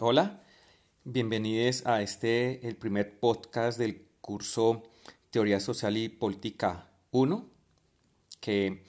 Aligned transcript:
Hola, 0.00 0.44
bienvenidos 1.02 1.84
a 1.84 2.02
este, 2.02 2.64
el 2.68 2.76
primer 2.76 3.18
podcast 3.18 3.80
del 3.80 4.06
curso 4.20 4.84
Teoría 5.30 5.58
Social 5.58 5.96
y 5.96 6.08
Política 6.08 6.88
1, 7.10 7.50
que 8.38 8.84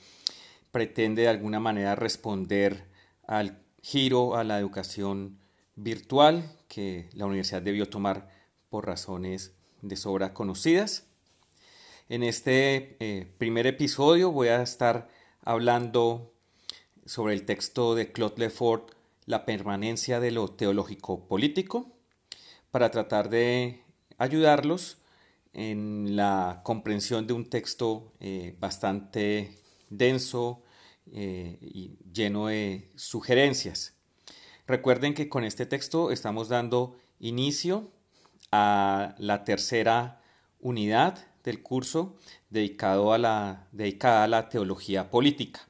pretende 0.71 1.23
de 1.23 1.29
alguna 1.29 1.59
manera 1.59 1.95
responder 1.95 2.85
al 3.25 3.59
giro 3.81 4.35
a 4.35 4.43
la 4.43 4.59
educación 4.59 5.39
virtual 5.75 6.55
que 6.67 7.09
la 7.13 7.25
universidad 7.25 7.63
debió 7.63 7.89
tomar 7.89 8.29
por 8.69 8.85
razones 8.85 9.55
de 9.81 9.95
sobra 9.95 10.35
conocidas. 10.35 11.07
En 12.07 12.21
este 12.21 12.97
eh, 12.99 13.33
primer 13.39 13.65
episodio 13.65 14.31
voy 14.31 14.49
a 14.49 14.61
estar 14.61 15.09
hablando 15.41 16.35
sobre 17.07 17.33
el 17.33 17.45
texto 17.45 17.95
de 17.95 18.11
Claude 18.11 18.37
Lefort, 18.37 18.98
La 19.29 19.45
permanencia 19.45 20.19
de 20.19 20.31
lo 20.31 20.47
teológico 20.47 21.27
político, 21.27 21.95
para 22.71 22.89
tratar 22.89 23.29
de 23.29 23.83
ayudarlos 24.17 24.97
en 25.53 26.15
la 26.15 26.61
comprensión 26.63 27.27
de 27.27 27.33
un 27.33 27.47
texto 27.47 28.11
eh, 28.19 28.55
bastante 28.59 29.55
denso 29.91 30.63
eh, 31.11 31.59
y 31.61 31.99
lleno 32.11 32.47
de 32.47 32.89
sugerencias. 32.95 33.93
Recuerden 34.65 35.13
que 35.13 35.29
con 35.29 35.43
este 35.43 35.67
texto 35.67 36.09
estamos 36.09 36.49
dando 36.49 36.97
inicio 37.19 37.91
a 38.51 39.13
la 39.19 39.43
tercera 39.43 40.23
unidad 40.59 41.27
del 41.43 41.61
curso 41.61 42.17
dedicado 42.49 43.13
a 43.13 43.19
la, 43.19 43.67
dedicada 43.73 44.23
a 44.23 44.27
la 44.27 44.49
teología 44.49 45.11
política. 45.11 45.67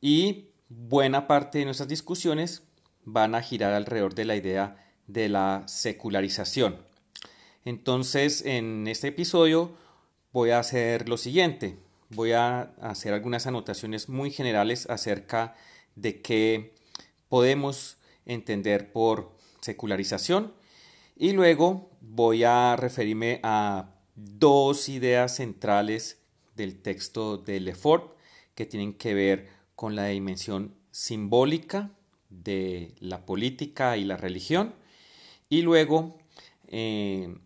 Y 0.00 0.50
buena 0.68 1.26
parte 1.26 1.58
de 1.58 1.64
nuestras 1.64 1.88
discusiones 1.88 2.62
van 3.04 3.34
a 3.34 3.42
girar 3.42 3.72
alrededor 3.72 4.14
de 4.14 4.24
la 4.24 4.36
idea 4.36 4.76
de 5.06 5.28
la 5.28 5.62
secularización. 5.66 6.84
Entonces, 7.64 8.44
en 8.44 8.86
este 8.86 9.08
episodio 9.08 9.76
voy 10.32 10.50
a 10.50 10.58
hacer 10.58 11.08
lo 11.08 11.16
siguiente. 11.16 11.78
Voy 12.10 12.32
a 12.32 12.72
hacer 12.80 13.14
algunas 13.14 13.46
anotaciones 13.46 14.08
muy 14.08 14.30
generales 14.30 14.88
acerca 14.88 15.54
de 15.94 16.20
qué 16.20 16.74
podemos 17.28 17.98
entender 18.24 18.92
por 18.92 19.36
secularización 19.60 20.54
y 21.16 21.32
luego 21.32 21.90
voy 22.00 22.44
a 22.44 22.76
referirme 22.76 23.40
a 23.42 23.94
dos 24.14 24.88
ideas 24.88 25.36
centrales 25.36 26.20
del 26.54 26.80
texto 26.80 27.38
de 27.38 27.60
Lefort 27.60 28.16
que 28.54 28.66
tienen 28.66 28.94
que 28.94 29.14
ver 29.14 29.55
con 29.76 29.94
la 29.94 30.06
dimensión 30.06 30.74
simbólica 30.90 31.90
de 32.30 32.94
la 32.98 33.24
política 33.26 33.96
y 33.98 34.04
la 34.04 34.16
religión. 34.16 34.74
Y 35.48 35.62
luego 35.62 36.18
eh, 36.66 37.36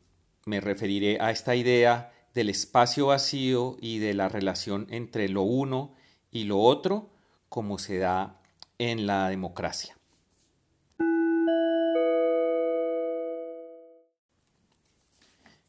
me 0.47 0.61
referiré 0.61 1.19
a 1.21 1.33
esta 1.33 1.57
idea 1.57 2.13
del 2.33 2.49
espacio 2.49 3.07
vacío 3.07 3.77
y 3.81 3.99
de 3.99 4.15
la 4.15 4.29
relación 4.29 4.87
entre 4.91 5.29
lo 5.29 5.43
uno 5.43 5.95
y 6.31 6.45
lo 6.45 6.61
otro, 6.61 7.11
como 7.49 7.79
se 7.79 7.99
da 7.99 8.41
en 8.79 9.07
la 9.07 9.29
democracia. 9.29 9.97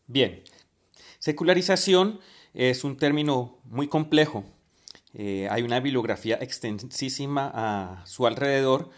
Bien, 0.06 0.44
secularización 1.18 2.20
es 2.54 2.84
un 2.84 2.98
término 2.98 3.58
muy 3.64 3.88
complejo 3.88 4.44
eh, 5.14 5.48
hay 5.50 5.64
una 5.64 5.80
bibliografía 5.80 6.38
extensísima 6.42 7.52
a 7.54 8.06
su 8.06 8.26
alrededor 8.26 8.90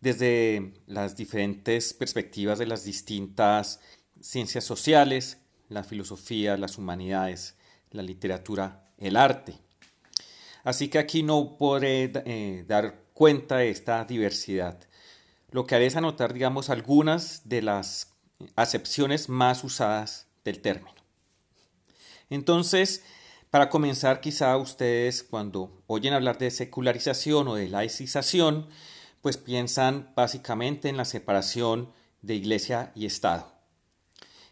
desde 0.00 0.74
las 0.86 1.16
diferentes 1.16 1.92
perspectivas 1.94 2.58
de 2.58 2.66
las 2.66 2.84
distintas 2.84 3.80
ciencias 4.20 4.64
sociales, 4.64 5.38
la 5.68 5.82
filosofía, 5.82 6.56
las 6.56 6.78
humanidades, 6.78 7.56
la 7.90 8.02
literatura, 8.02 8.84
el 8.98 9.16
arte. 9.16 9.54
Así 10.62 10.88
que 10.88 10.98
aquí 10.98 11.22
no 11.22 11.56
podré 11.58 12.12
eh, 12.24 12.64
dar 12.66 13.02
cuenta 13.12 13.58
de 13.58 13.70
esta 13.70 14.04
diversidad. 14.04 14.78
Lo 15.50 15.66
que 15.66 15.74
haré 15.74 15.86
es 15.86 15.96
anotar, 15.96 16.32
digamos, 16.32 16.70
algunas 16.70 17.48
de 17.48 17.62
las 17.62 18.12
acepciones 18.56 19.28
más 19.28 19.64
usadas 19.64 20.26
del 20.44 20.60
término. 20.60 20.94
Entonces, 22.30 23.04
para 23.56 23.70
comenzar, 23.70 24.20
quizá 24.20 24.54
ustedes 24.58 25.22
cuando 25.22 25.82
oyen 25.86 26.12
hablar 26.12 26.36
de 26.36 26.50
secularización 26.50 27.48
o 27.48 27.54
de 27.54 27.70
laicización, 27.70 28.66
pues 29.22 29.38
piensan 29.38 30.12
básicamente 30.14 30.90
en 30.90 30.98
la 30.98 31.06
separación 31.06 31.90
de 32.20 32.34
iglesia 32.34 32.92
y 32.94 33.06
Estado. 33.06 33.50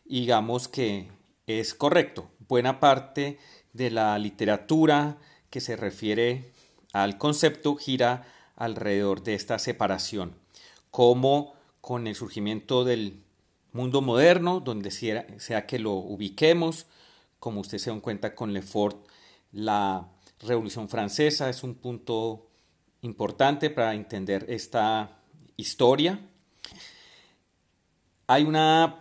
digamos 0.07 0.69
que 0.69 1.11
es 1.47 1.75
correcto. 1.75 2.31
Buena 2.49 2.81
parte 2.81 3.39
de 3.75 3.91
la 3.91 4.19
literatura 4.19 5.19
que 5.51 5.61
se 5.61 5.77
refiere 5.77 6.51
al 6.95 7.19
concepto 7.19 7.77
gira 7.77 8.27
alrededor 8.57 9.23
de 9.23 9.35
esta 9.35 9.59
separación, 9.59 10.35
como 10.91 11.53
con 11.83 12.07
el 12.07 12.15
surgimiento 12.15 12.85
del 12.85 13.23
mundo 13.71 14.01
moderno, 14.01 14.61
donde 14.61 14.91
sea, 14.91 15.27
sea 15.39 15.67
que 15.67 15.79
lo 15.79 15.93
ubiquemos, 15.93 16.87
como 17.39 17.61
usted 17.61 17.79
se 17.79 17.91
da 17.91 18.01
cuenta 18.01 18.35
con 18.35 18.53
Lefort, 18.53 19.07
la 19.53 20.09
Revolución 20.41 20.89
Francesa 20.89 21.49
es 21.49 21.63
un 21.63 21.75
punto 21.75 22.49
importante 23.03 23.71
para 23.71 23.95
entender 23.95 24.47
esta 24.49 25.19
historia. 25.57 26.21
Hay 28.27 28.45
una, 28.45 28.99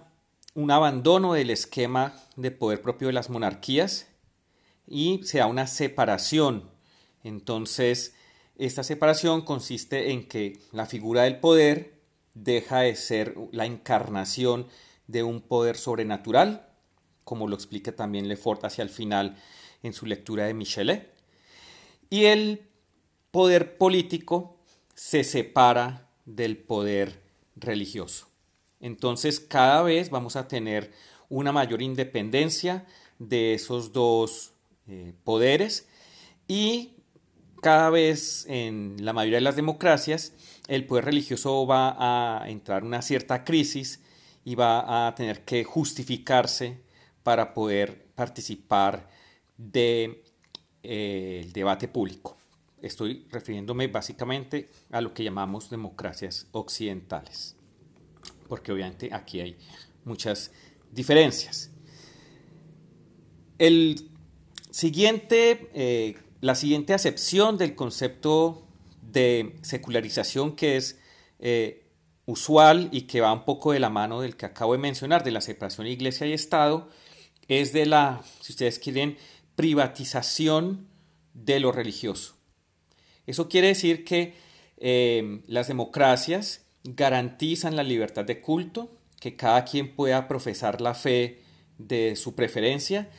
un 0.53 0.71
abandono 0.71 1.33
del 1.33 1.49
esquema 1.49 2.13
de 2.35 2.51
poder 2.51 2.81
propio 2.81 3.07
de 3.07 3.13
las 3.13 3.29
monarquías 3.29 4.07
y 4.87 5.21
se 5.23 5.39
da 5.39 5.47
una 5.47 5.67
separación. 5.67 6.69
Entonces, 7.23 8.15
esta 8.57 8.83
separación 8.83 9.41
consiste 9.41 10.11
en 10.11 10.27
que 10.27 10.59
la 10.71 10.85
figura 10.85 11.23
del 11.23 11.39
poder 11.39 12.01
deja 12.33 12.81
de 12.81 12.95
ser 12.95 13.35
la 13.51 13.65
encarnación 13.65 14.67
de 15.07 15.23
un 15.23 15.41
poder 15.41 15.77
sobrenatural 15.77 16.72
como 17.23 17.47
lo 17.47 17.55
explica 17.55 17.95
también 17.95 18.27
Lefort 18.27 18.63
hacia 18.65 18.83
el 18.83 18.89
final 18.89 19.37
en 19.81 19.93
su 19.93 20.05
lectura 20.05 20.45
de 20.45 20.53
Michelet. 20.53 21.11
Y 22.09 22.25
el 22.25 22.61
poder 23.31 23.77
político 23.77 24.57
se 24.93 25.23
separa 25.23 26.09
del 26.25 26.57
poder 26.57 27.21
religioso. 27.55 28.27
Entonces 28.79 29.39
cada 29.39 29.81
vez 29.81 30.09
vamos 30.09 30.35
a 30.35 30.47
tener 30.47 30.91
una 31.29 31.51
mayor 31.51 31.81
independencia 31.81 32.85
de 33.17 33.53
esos 33.53 33.91
dos 33.91 34.53
eh, 34.87 35.13
poderes 35.23 35.87
y 36.47 36.97
cada 37.61 37.89
vez 37.89 38.45
en 38.49 38.97
la 38.99 39.13
mayoría 39.13 39.37
de 39.37 39.41
las 39.41 39.55
democracias 39.55 40.33
el 40.67 40.85
poder 40.85 41.05
religioso 41.05 41.65
va 41.65 41.95
a 42.43 42.49
entrar 42.49 42.81
en 42.81 42.87
una 42.87 43.01
cierta 43.01 43.43
crisis 43.43 44.01
y 44.43 44.55
va 44.55 45.07
a 45.07 45.15
tener 45.15 45.45
que 45.45 45.63
justificarse 45.63 46.82
para 47.23 47.53
poder 47.53 48.05
participar 48.15 49.09
del 49.57 49.71
de, 49.71 50.23
eh, 50.83 51.49
debate 51.53 51.87
público. 51.87 52.37
Estoy 52.81 53.25
refiriéndome 53.31 53.87
básicamente 53.87 54.69
a 54.91 54.99
lo 54.99 55.13
que 55.13 55.23
llamamos 55.23 55.69
democracias 55.69 56.47
occidentales, 56.51 57.55
porque 58.49 58.73
obviamente 58.73 59.09
aquí 59.13 59.39
hay 59.39 59.57
muchas 60.03 60.51
diferencias. 60.91 61.71
El 63.57 64.09
siguiente, 64.69 65.69
eh, 65.73 66.17
la 66.41 66.55
siguiente 66.55 66.93
acepción 66.93 67.57
del 67.57 67.75
concepto 67.75 68.67
de 69.01 69.55
secularización 69.61 70.55
que 70.55 70.75
es 70.75 70.99
eh, 71.39 71.85
usual 72.25 72.89
y 72.91 73.03
que 73.03 73.21
va 73.21 73.31
un 73.31 73.45
poco 73.45 73.71
de 73.71 73.79
la 73.79 73.89
mano 73.89 74.21
del 74.21 74.35
que 74.35 74.45
acabo 74.45 74.73
de 74.73 74.79
mencionar, 74.79 75.23
de 75.23 75.31
la 75.31 75.41
separación 75.41 75.87
iglesia 75.87 76.27
y 76.27 76.33
Estado, 76.33 76.89
es 77.47 77.73
de 77.73 77.85
la, 77.85 78.21
si 78.41 78.53
ustedes 78.53 78.79
quieren, 78.79 79.17
privatización 79.55 80.87
de 81.33 81.59
lo 81.59 81.71
religioso. 81.71 82.35
Eso 83.25 83.47
quiere 83.47 83.67
decir 83.67 84.03
que 84.03 84.35
eh, 84.77 85.41
las 85.47 85.67
democracias 85.67 86.65
garantizan 86.83 87.75
la 87.75 87.83
libertad 87.83 88.25
de 88.25 88.41
culto, 88.41 88.97
que 89.19 89.35
cada 89.35 89.63
quien 89.63 89.95
pueda 89.95 90.27
profesar 90.27 90.81
la 90.81 90.93
fe 90.93 91.41
de 91.77 92.15
su 92.15 92.35
preferencia, 92.35 93.09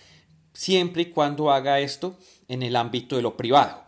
siempre 0.53 1.03
y 1.03 1.07
cuando 1.07 1.51
haga 1.51 1.81
esto 1.81 2.19
en 2.49 2.63
el 2.63 2.77
ámbito 2.77 3.17
de 3.17 3.23
lo 3.23 3.37
privado. 3.37 3.83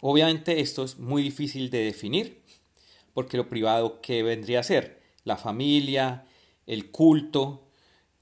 Obviamente 0.00 0.60
esto 0.60 0.84
es 0.84 0.98
muy 0.98 1.22
difícil 1.22 1.68
de 1.70 1.84
definir, 1.84 2.42
porque 3.12 3.36
lo 3.36 3.48
privado, 3.48 4.00
¿qué 4.00 4.22
vendría 4.22 4.60
a 4.60 4.64
ser? 4.64 5.02
La 5.24 5.36
familia, 5.36 6.24
el 6.66 6.90
culto, 6.90 7.69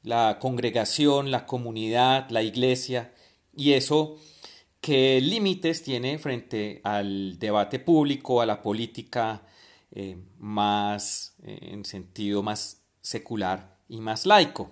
la 0.09 0.39
congregación, 0.41 1.31
la 1.31 1.45
comunidad, 1.45 2.31
la 2.31 2.43
iglesia, 2.43 3.13
y 3.55 3.75
eso 3.75 4.17
qué 4.81 5.21
límites 5.21 5.83
tiene 5.83 6.19
frente 6.19 6.81
al 6.83 7.39
debate 7.39 7.79
público, 7.79 8.41
a 8.41 8.47
la 8.47 8.63
política 8.63 9.43
eh, 9.93 10.17
más 10.39 11.37
eh, 11.43 11.59
en 11.73 11.85
sentido 11.85 12.43
más 12.43 12.83
secular 13.03 13.77
y 13.87 14.01
más 14.01 14.25
laico. 14.25 14.71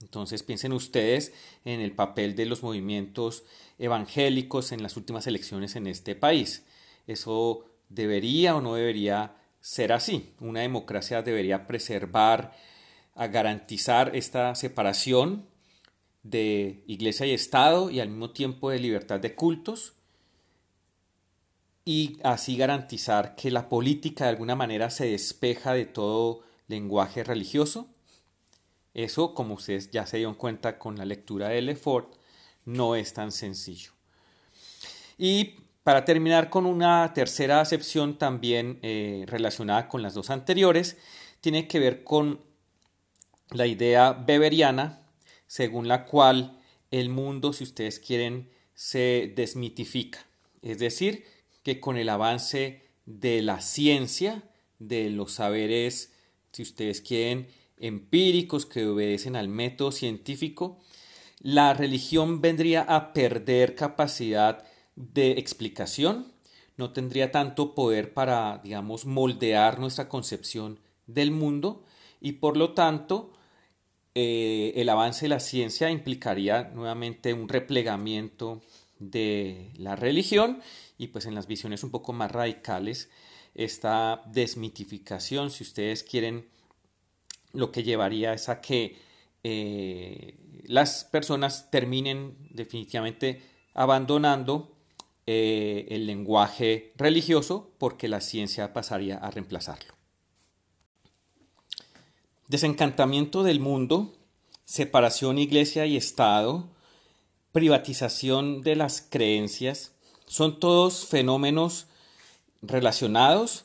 Entonces 0.00 0.44
piensen 0.44 0.72
ustedes 0.72 1.32
en 1.64 1.80
el 1.80 1.90
papel 1.90 2.36
de 2.36 2.46
los 2.46 2.62
movimientos 2.62 3.42
evangélicos 3.80 4.70
en 4.70 4.84
las 4.84 4.96
últimas 4.96 5.26
elecciones 5.26 5.74
en 5.74 5.88
este 5.88 6.14
país. 6.14 6.64
Eso 7.08 7.64
debería 7.88 8.54
o 8.54 8.60
no 8.60 8.76
debería 8.76 9.34
ser 9.60 9.92
así. 9.92 10.34
Una 10.38 10.60
democracia 10.60 11.22
debería 11.22 11.66
preservar, 11.66 12.52
a 13.16 13.26
garantizar 13.28 14.14
esta 14.14 14.54
separación 14.54 15.46
de 16.22 16.84
iglesia 16.86 17.26
y 17.26 17.32
Estado 17.32 17.90
y 17.90 18.00
al 18.00 18.08
mismo 18.08 18.30
tiempo 18.30 18.70
de 18.70 18.78
libertad 18.78 19.20
de 19.20 19.34
cultos 19.34 19.94
y 21.84 22.18
así 22.24 22.56
garantizar 22.56 23.36
que 23.36 23.50
la 23.50 23.68
política 23.68 24.24
de 24.24 24.30
alguna 24.30 24.56
manera 24.56 24.90
se 24.90 25.06
despeja 25.06 25.72
de 25.72 25.86
todo 25.86 26.42
lenguaje 26.66 27.22
religioso. 27.22 27.88
Eso, 28.92 29.34
como 29.34 29.54
ustedes 29.54 29.90
ya 29.90 30.04
se 30.04 30.16
dieron 30.16 30.34
cuenta 30.34 30.78
con 30.78 30.96
la 30.96 31.04
lectura 31.04 31.48
de 31.48 31.62
Lefort, 31.62 32.14
no 32.64 32.96
es 32.96 33.12
tan 33.12 33.30
sencillo. 33.30 33.92
Y 35.16 35.54
para 35.84 36.04
terminar 36.04 36.50
con 36.50 36.66
una 36.66 37.12
tercera 37.14 37.60
acepción 37.60 38.18
también 38.18 38.80
eh, 38.82 39.24
relacionada 39.28 39.88
con 39.88 40.02
las 40.02 40.14
dos 40.14 40.30
anteriores, 40.30 40.96
tiene 41.40 41.68
que 41.68 41.78
ver 41.78 42.02
con 42.02 42.40
la 43.50 43.66
idea 43.66 44.12
beberiana, 44.12 45.06
según 45.46 45.88
la 45.88 46.04
cual 46.04 46.60
el 46.90 47.08
mundo, 47.08 47.52
si 47.52 47.64
ustedes 47.64 47.98
quieren, 47.98 48.50
se 48.74 49.32
desmitifica. 49.34 50.26
Es 50.62 50.78
decir, 50.78 51.24
que 51.62 51.80
con 51.80 51.96
el 51.96 52.08
avance 52.08 52.82
de 53.06 53.42
la 53.42 53.60
ciencia, 53.60 54.42
de 54.78 55.10
los 55.10 55.32
saberes, 55.32 56.12
si 56.52 56.62
ustedes 56.62 57.00
quieren, 57.00 57.48
empíricos 57.78 58.66
que 58.66 58.86
obedecen 58.86 59.36
al 59.36 59.48
método 59.48 59.92
científico, 59.92 60.78
la 61.40 61.74
religión 61.74 62.40
vendría 62.40 62.82
a 62.82 63.12
perder 63.12 63.74
capacidad 63.74 64.64
de 64.96 65.32
explicación, 65.32 66.32
no 66.76 66.92
tendría 66.92 67.30
tanto 67.30 67.74
poder 67.74 68.14
para, 68.14 68.60
digamos, 68.62 69.06
moldear 69.06 69.78
nuestra 69.78 70.08
concepción 70.08 70.80
del 71.06 71.30
mundo 71.30 71.84
y 72.20 72.32
por 72.32 72.56
lo 72.56 72.72
tanto 72.72 73.32
eh, 74.18 74.72
el 74.80 74.88
avance 74.88 75.26
de 75.26 75.28
la 75.28 75.40
ciencia 75.40 75.90
implicaría 75.90 76.70
nuevamente 76.74 77.34
un 77.34 77.50
replegamiento 77.50 78.62
de 78.98 79.72
la 79.76 79.94
religión 79.94 80.62
y 80.96 81.08
pues 81.08 81.26
en 81.26 81.34
las 81.34 81.46
visiones 81.46 81.84
un 81.84 81.90
poco 81.90 82.14
más 82.14 82.32
radicales 82.32 83.10
esta 83.54 84.22
desmitificación, 84.24 85.50
si 85.50 85.64
ustedes 85.64 86.02
quieren, 86.02 86.48
lo 87.52 87.70
que 87.70 87.82
llevaría 87.82 88.32
es 88.32 88.48
a 88.48 88.62
que 88.62 88.96
eh, 89.44 90.38
las 90.64 91.04
personas 91.04 91.70
terminen 91.70 92.38
definitivamente 92.48 93.42
abandonando 93.74 94.78
eh, 95.26 95.88
el 95.90 96.06
lenguaje 96.06 96.94
religioso 96.96 97.70
porque 97.76 98.08
la 98.08 98.22
ciencia 98.22 98.72
pasaría 98.72 99.18
a 99.18 99.30
reemplazarlo. 99.30 99.95
Desencantamiento 102.48 103.42
del 103.42 103.58
mundo, 103.58 104.12
separación 104.64 105.38
iglesia 105.38 105.84
y 105.86 105.96
Estado, 105.96 106.68
privatización 107.50 108.62
de 108.62 108.76
las 108.76 109.04
creencias, 109.08 109.92
son 110.26 110.60
todos 110.60 111.06
fenómenos 111.06 111.86
relacionados, 112.62 113.64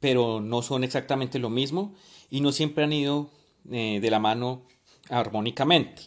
pero 0.00 0.40
no 0.40 0.62
son 0.62 0.82
exactamente 0.82 1.38
lo 1.38 1.50
mismo 1.50 1.94
y 2.30 2.40
no 2.40 2.52
siempre 2.52 2.84
han 2.84 2.94
ido 2.94 3.28
eh, 3.70 3.98
de 4.00 4.10
la 4.10 4.18
mano 4.18 4.62
armónicamente. 5.10 6.02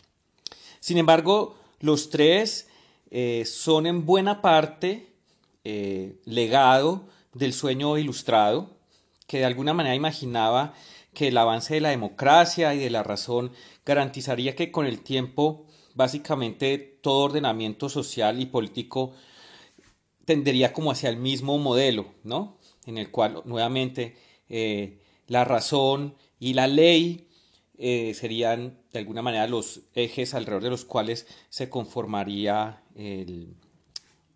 Sin 0.79 0.97
embargo, 0.97 1.55
los 1.79 2.09
tres 2.09 2.67
eh, 3.11 3.43
son 3.45 3.85
en 3.85 4.03
buena 4.03 4.41
parte 4.41 5.13
eh, 5.63 6.19
legado 6.25 7.07
del 7.33 7.53
sueño 7.53 7.99
ilustrado, 7.99 8.71
que 9.27 9.39
de 9.39 9.45
alguna 9.45 9.73
manera 9.73 9.95
imaginaba 9.95 10.73
que 11.15 11.29
el 11.29 11.37
avance 11.39 11.73
de 11.73 11.81
la 11.81 11.89
democracia 11.89 12.75
y 12.75 12.77
de 12.77 12.91
la 12.91 13.01
razón 13.01 13.51
garantizaría 13.83 14.55
que 14.55 14.71
con 14.71 14.85
el 14.85 15.01
tiempo 15.01 15.65
básicamente 15.95 16.77
todo 17.01 17.23
ordenamiento 17.23 17.89
social 17.89 18.39
y 18.39 18.45
político 18.45 19.13
tendería 20.25 20.73
como 20.73 20.91
hacia 20.91 21.09
el 21.09 21.17
mismo 21.17 21.57
modelo, 21.57 22.13
¿no? 22.23 22.59
En 22.85 22.99
el 22.99 23.09
cual 23.09 23.41
nuevamente 23.45 24.15
eh, 24.49 24.99
la 25.27 25.43
razón 25.45 26.15
y 26.39 26.53
la 26.53 26.67
ley 26.67 27.29
eh, 27.77 28.13
serían 28.13 28.79
de 28.93 28.99
alguna 28.99 29.21
manera 29.21 29.47
los 29.47 29.81
ejes 29.95 30.33
alrededor 30.33 30.63
de 30.63 30.69
los 30.69 30.85
cuales 30.85 31.27
se 31.49 31.69
conformaría 31.69 32.83
el, 32.95 33.55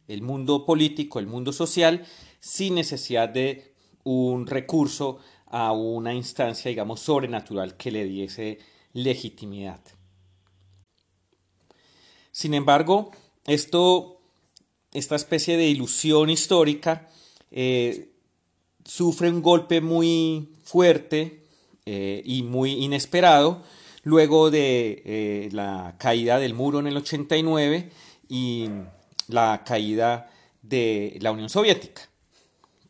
el 0.08 0.22
mundo 0.22 0.66
político, 0.66 1.20
el 1.20 1.28
mundo 1.28 1.54
social, 1.54 2.06
sin 2.40 2.76
necesidad 2.76 3.30
de 3.30 3.74
un 4.04 4.48
recurso 4.48 5.20
a 5.50 5.72
una 5.72 6.14
instancia, 6.14 6.70
digamos, 6.70 7.00
sobrenatural 7.00 7.76
que 7.76 7.92
le 7.92 8.06
diese 8.06 8.60
legitimidad. 8.94 9.82
Sin 12.32 12.54
embargo, 12.54 13.12
esto, 13.46 14.22
esta 14.94 15.16
especie 15.16 15.58
de 15.58 15.68
ilusión 15.68 16.30
histórica 16.30 17.10
eh, 17.52 18.12
sufre 18.86 19.30
un 19.30 19.42
golpe 19.42 19.82
muy 19.82 20.56
fuerte 20.64 21.46
eh, 21.86 22.22
y 22.24 22.44
muy 22.44 22.84
inesperado 22.84 23.64
luego 24.04 24.52
de 24.52 25.04
eh, 25.06 25.50
la 25.52 25.96
caída 25.98 26.40
del 26.40 26.54
muro 26.54 26.80
en 26.80 26.88
el 26.88 26.98
89 26.98 27.90
y 28.28 28.70
la 29.28 29.64
caída 29.66 30.32
de 30.62 31.18
la 31.22 31.32
Unión 31.32 31.50
Soviética. 31.50 32.10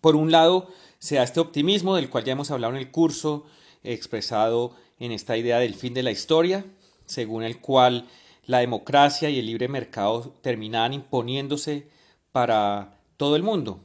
Por 0.01 0.15
un 0.15 0.31
lado, 0.31 0.69
se 0.99 1.15
da 1.15 1.23
este 1.23 1.39
optimismo 1.39 1.95
del 1.95 2.09
cual 2.09 2.25
ya 2.25 2.33
hemos 2.33 2.51
hablado 2.51 2.73
en 2.73 2.79
el 2.79 2.91
curso, 2.91 3.45
expresado 3.83 4.75
en 4.99 5.11
esta 5.11 5.37
idea 5.37 5.59
del 5.59 5.73
fin 5.73 5.93
de 5.93 6.03
la 6.03 6.11
historia, 6.11 6.65
según 7.05 7.43
el 7.43 7.59
cual 7.59 8.07
la 8.45 8.59
democracia 8.59 9.29
y 9.29 9.39
el 9.39 9.45
libre 9.45 9.67
mercado 9.67 10.35
terminaban 10.41 10.93
imponiéndose 10.93 11.87
para 12.31 12.99
todo 13.15 13.35
el 13.35 13.43
mundo. 13.43 13.79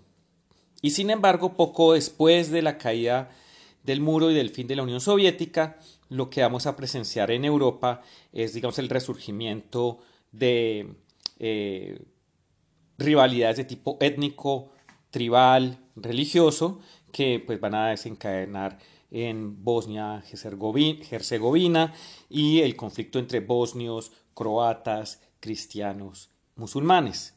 Y 0.83 0.91
sin 0.91 1.11
embargo, 1.11 1.55
poco 1.55 1.95
después 1.95 2.51
de 2.51 2.63
la 2.63 2.77
caída 2.79 3.31
del 3.85 4.01
muro 4.01 4.31
y 4.31 4.35
del 4.35 4.51
fin 4.51 4.67
de 4.67 4.77
la 4.77 4.83
Unión 4.83 5.01
Soviética, 5.01 5.79
lo 6.09 6.31
que 6.31 6.43
vamos 6.43 6.67
a 6.67 6.77
presenciar 6.77 7.31
en 7.31 7.45
Europa 7.45 8.03
es, 8.33 8.55
digamos, 8.55 8.79
el 8.79 8.89
resurgimiento 8.89 9.99
de 10.33 10.95
eh, 11.39 12.03
rivalidades 12.99 13.57
de 13.57 13.65
tipo 13.65 13.99
étnico, 14.01 14.73
tribal, 15.11 15.79
religioso, 15.97 16.81
que 17.15 17.39
pues 17.39 17.61
van 17.61 17.77
a 17.77 17.91
desencadenar 17.91 18.77
en 19.13 19.63
Bosnia, 19.63 20.25
Herzegovina 20.29 21.95
y 22.29 22.61
el 22.63 22.75
conflicto 22.75 23.21
entre 23.21 23.39
bosnios, 23.39 24.11
croatas, 24.35 25.23
cristianos, 25.39 26.31
musulmanes. 26.57 27.35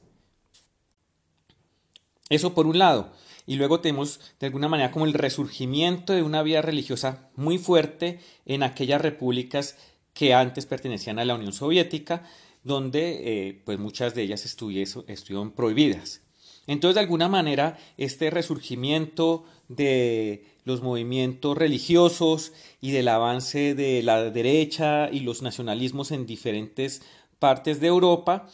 Eso 2.29 2.55
por 2.55 2.65
un 2.65 2.79
lado. 2.79 3.11
Y 3.45 3.55
luego 3.55 3.79
tenemos 3.79 4.19
de 4.39 4.47
alguna 4.47 4.67
manera 4.67 4.91
como 4.91 5.05
el 5.05 5.13
resurgimiento 5.13 6.13
de 6.13 6.23
una 6.23 6.41
vida 6.41 6.63
religiosa 6.63 7.29
muy 7.35 7.59
fuerte 7.59 8.19
en 8.47 8.63
aquellas 8.63 8.99
repúblicas 8.99 9.77
que 10.15 10.33
antes 10.33 10.65
pertenecían 10.65 11.19
a 11.19 11.25
la 11.25 11.35
Unión 11.35 11.53
Soviética, 11.53 12.23
donde 12.63 13.49
eh, 13.49 13.61
pues 13.63 13.77
muchas 13.77 14.15
de 14.15 14.23
ellas 14.23 14.43
estuvieron 14.43 15.51
prohibidas. 15.51 16.26
Entonces, 16.67 16.95
de 16.95 17.01
alguna 17.01 17.29
manera, 17.29 17.77
este 17.97 18.29
resurgimiento 18.29 19.45
de 19.69 20.45
los 20.65 20.81
movimientos 20.81 21.57
religiosos 21.57 22.51
y 22.81 22.91
del 22.91 23.07
avance 23.07 23.73
de 23.73 24.03
la 24.03 24.29
derecha 24.29 25.09
y 25.09 25.21
los 25.21 25.41
nacionalismos 25.41 26.11
en 26.11 26.25
diferentes 26.25 27.01
partes 27.39 27.79
de 27.79 27.87
Europa 27.87 28.47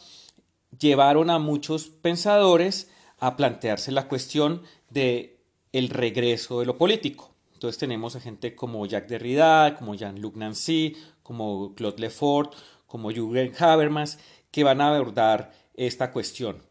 llevaron 0.78 1.28
a 1.28 1.40
muchos 1.40 1.88
pensadores 1.88 2.88
a 3.18 3.36
plantearse 3.36 3.90
la 3.90 4.06
cuestión 4.08 4.62
de 4.90 5.40
el 5.72 5.88
regreso 5.88 6.60
de 6.60 6.66
lo 6.66 6.78
político. 6.78 7.34
Entonces 7.54 7.78
tenemos 7.78 8.14
a 8.14 8.20
gente 8.20 8.54
como 8.54 8.86
Jacques 8.86 9.10
Derrida, 9.10 9.76
como 9.76 9.96
Jean-Luc 9.96 10.36
Nancy, 10.36 10.96
como 11.24 11.74
Claude 11.74 12.00
Lefort, 12.00 12.54
como 12.86 13.10
Jürgen 13.10 13.52
Habermas, 13.58 14.18
que 14.52 14.62
van 14.62 14.80
a 14.80 14.94
abordar 14.94 15.52
esta 15.74 16.12
cuestión 16.12 16.62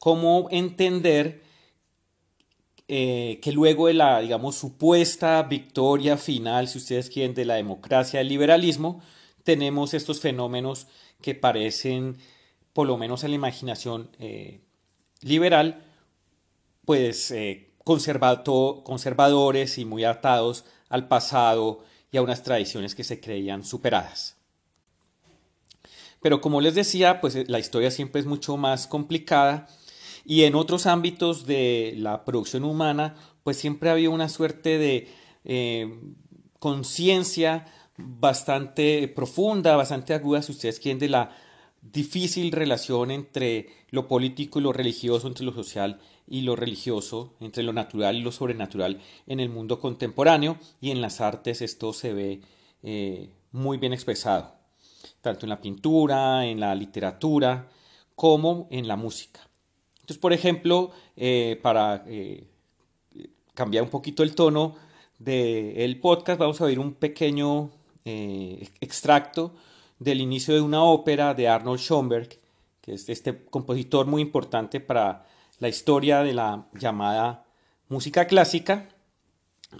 cómo 0.00 0.48
entender 0.50 1.42
eh, 2.88 3.38
que 3.40 3.52
luego 3.52 3.86
de 3.86 3.94
la, 3.94 4.18
digamos, 4.20 4.56
supuesta 4.56 5.40
victoria 5.44 6.16
final, 6.16 6.66
si 6.66 6.78
ustedes 6.78 7.08
quieren, 7.08 7.34
de 7.34 7.44
la 7.44 7.54
democracia, 7.54 8.18
del 8.18 8.28
liberalismo, 8.28 9.00
tenemos 9.44 9.94
estos 9.94 10.18
fenómenos 10.20 10.88
que 11.22 11.36
parecen, 11.36 12.16
por 12.72 12.88
lo 12.88 12.96
menos 12.96 13.22
en 13.22 13.30
la 13.30 13.36
imaginación 13.36 14.10
eh, 14.18 14.62
liberal, 15.20 15.84
pues 16.86 17.30
eh, 17.30 17.70
conservadores 17.84 19.78
y 19.78 19.84
muy 19.84 20.04
atados 20.04 20.64
al 20.88 21.08
pasado 21.08 21.84
y 22.10 22.16
a 22.16 22.22
unas 22.22 22.42
tradiciones 22.42 22.94
que 22.94 23.04
se 23.04 23.20
creían 23.20 23.64
superadas. 23.64 24.36
Pero 26.22 26.40
como 26.40 26.60
les 26.60 26.74
decía, 26.74 27.20
pues 27.20 27.48
la 27.48 27.58
historia 27.58 27.90
siempre 27.90 28.20
es 28.20 28.26
mucho 28.26 28.56
más 28.56 28.86
complicada 28.86 29.68
y 30.30 30.44
en 30.44 30.54
otros 30.54 30.86
ámbitos 30.86 31.44
de 31.44 31.92
la 31.96 32.24
producción 32.24 32.62
humana, 32.62 33.16
pues 33.42 33.56
siempre 33.56 33.90
había 33.90 34.10
una 34.10 34.28
suerte 34.28 34.78
de 34.78 35.08
eh, 35.44 36.00
conciencia 36.60 37.66
bastante 37.96 39.08
profunda, 39.08 39.74
bastante 39.74 40.14
aguda, 40.14 40.40
si 40.40 40.52
ustedes 40.52 40.78
quieren, 40.78 41.00
de 41.00 41.08
la 41.08 41.36
difícil 41.82 42.52
relación 42.52 43.10
entre 43.10 43.70
lo 43.90 44.06
político 44.06 44.60
y 44.60 44.62
lo 44.62 44.72
religioso, 44.72 45.26
entre 45.26 45.44
lo 45.44 45.52
social 45.52 45.98
y 46.28 46.42
lo 46.42 46.54
religioso, 46.54 47.34
entre 47.40 47.64
lo 47.64 47.72
natural 47.72 48.14
y 48.14 48.22
lo 48.22 48.30
sobrenatural 48.30 49.00
en 49.26 49.40
el 49.40 49.48
mundo 49.48 49.80
contemporáneo 49.80 50.58
y 50.80 50.92
en 50.92 51.00
las 51.00 51.20
artes 51.20 51.60
esto 51.60 51.92
se 51.92 52.12
ve 52.12 52.40
eh, 52.84 53.30
muy 53.50 53.78
bien 53.78 53.92
expresado, 53.92 54.54
tanto 55.22 55.44
en 55.44 55.50
la 55.50 55.60
pintura, 55.60 56.46
en 56.46 56.60
la 56.60 56.72
literatura, 56.76 57.68
como 58.14 58.68
en 58.70 58.86
la 58.86 58.94
música. 58.94 59.49
Entonces, 60.10 60.22
por 60.22 60.32
ejemplo, 60.32 60.90
eh, 61.16 61.60
para 61.62 62.02
eh, 62.08 62.42
cambiar 63.54 63.84
un 63.84 63.90
poquito 63.90 64.24
el 64.24 64.34
tono 64.34 64.74
del 65.20 66.00
podcast, 66.00 66.40
vamos 66.40 66.60
a 66.60 66.64
oír 66.64 66.80
un 66.80 66.94
pequeño 66.94 67.70
extracto 68.04 69.54
del 70.00 70.20
inicio 70.20 70.52
de 70.52 70.62
una 70.62 70.82
ópera 70.82 71.32
de 71.32 71.46
Arnold 71.46 71.78
Schoenberg, 71.78 72.28
que 72.80 72.94
es 72.94 73.08
este 73.08 73.44
compositor 73.44 74.06
muy 74.06 74.20
importante 74.20 74.80
para 74.80 75.26
la 75.60 75.68
historia 75.68 76.24
de 76.24 76.32
la 76.32 76.66
llamada 76.72 77.44
música 77.88 78.26
clásica, 78.26 78.88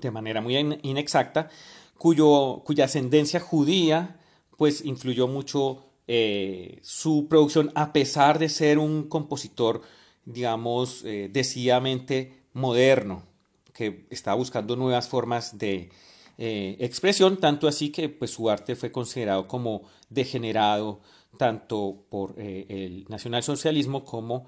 de 0.00 0.12
manera 0.12 0.40
muy 0.40 0.56
inexacta, 0.82 1.50
cuyo, 1.98 2.62
cuya 2.64 2.84
ascendencia 2.84 3.40
judía 3.40 4.20
pues 4.56 4.84
influyó 4.84 5.26
mucho 5.26 5.90
eh, 6.06 6.78
su 6.82 7.26
producción 7.28 7.72
a 7.74 7.92
pesar 7.92 8.38
de 8.38 8.48
ser 8.48 8.78
un 8.78 9.08
compositor, 9.08 9.82
digamos, 10.24 11.04
eh, 11.04 11.28
decididamente 11.32 12.32
moderno, 12.52 13.24
que 13.72 14.06
estaba 14.10 14.36
buscando 14.36 14.76
nuevas 14.76 15.08
formas 15.08 15.58
de 15.58 15.90
eh, 16.38 16.76
expresión, 16.80 17.38
tanto 17.38 17.68
así 17.68 17.90
que 17.90 18.08
pues, 18.08 18.30
su 18.30 18.50
arte 18.50 18.76
fue 18.76 18.92
considerado 18.92 19.46
como 19.46 19.82
degenerado 20.08 21.00
tanto 21.38 22.04
por 22.10 22.34
eh, 22.38 22.66
el 22.68 23.06
nacionalsocialismo 23.08 24.04
como 24.04 24.46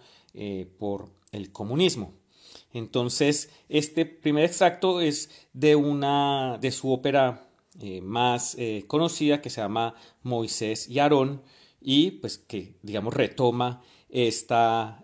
por 0.78 1.10
el 1.30 1.52
comunismo. 1.52 2.14
Entonces, 2.72 3.50
este 3.68 4.06
primer 4.06 4.46
extracto 4.46 5.02
es 5.02 5.30
de 5.52 5.76
una 5.76 6.56
de 6.58 6.70
su 6.70 6.90
ópera 6.90 7.46
más 8.02 8.56
conocida 8.86 9.42
que 9.42 9.50
se 9.50 9.60
llama 9.60 9.94
Moisés 10.22 10.88
y 10.88 11.00
Aarón 11.00 11.42
y 11.84 12.12
pues 12.12 12.38
que 12.38 12.76
digamos 12.82 13.12
retoma 13.12 13.82
esta 14.12 15.02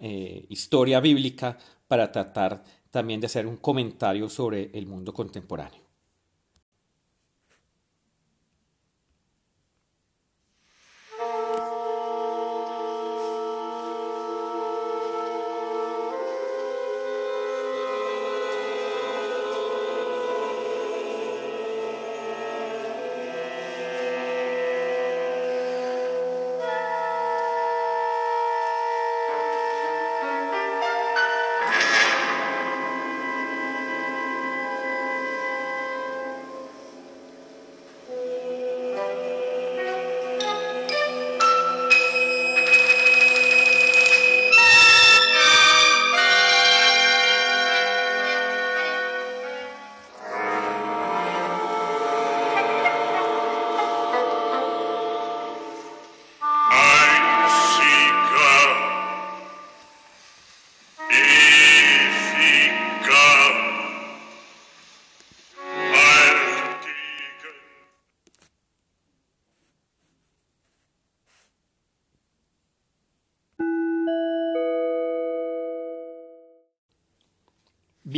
historia 0.49 1.01
bíblica 1.01 1.59
para 1.89 2.13
tratar 2.13 2.63
también 2.91 3.21
de 3.21 3.27
hacer 3.27 3.47
un 3.47 3.57
comentario 3.57 4.29
sobre 4.29 4.71
el 4.75 4.87
mundo 4.87 5.13
contemporáneo. 5.13 5.88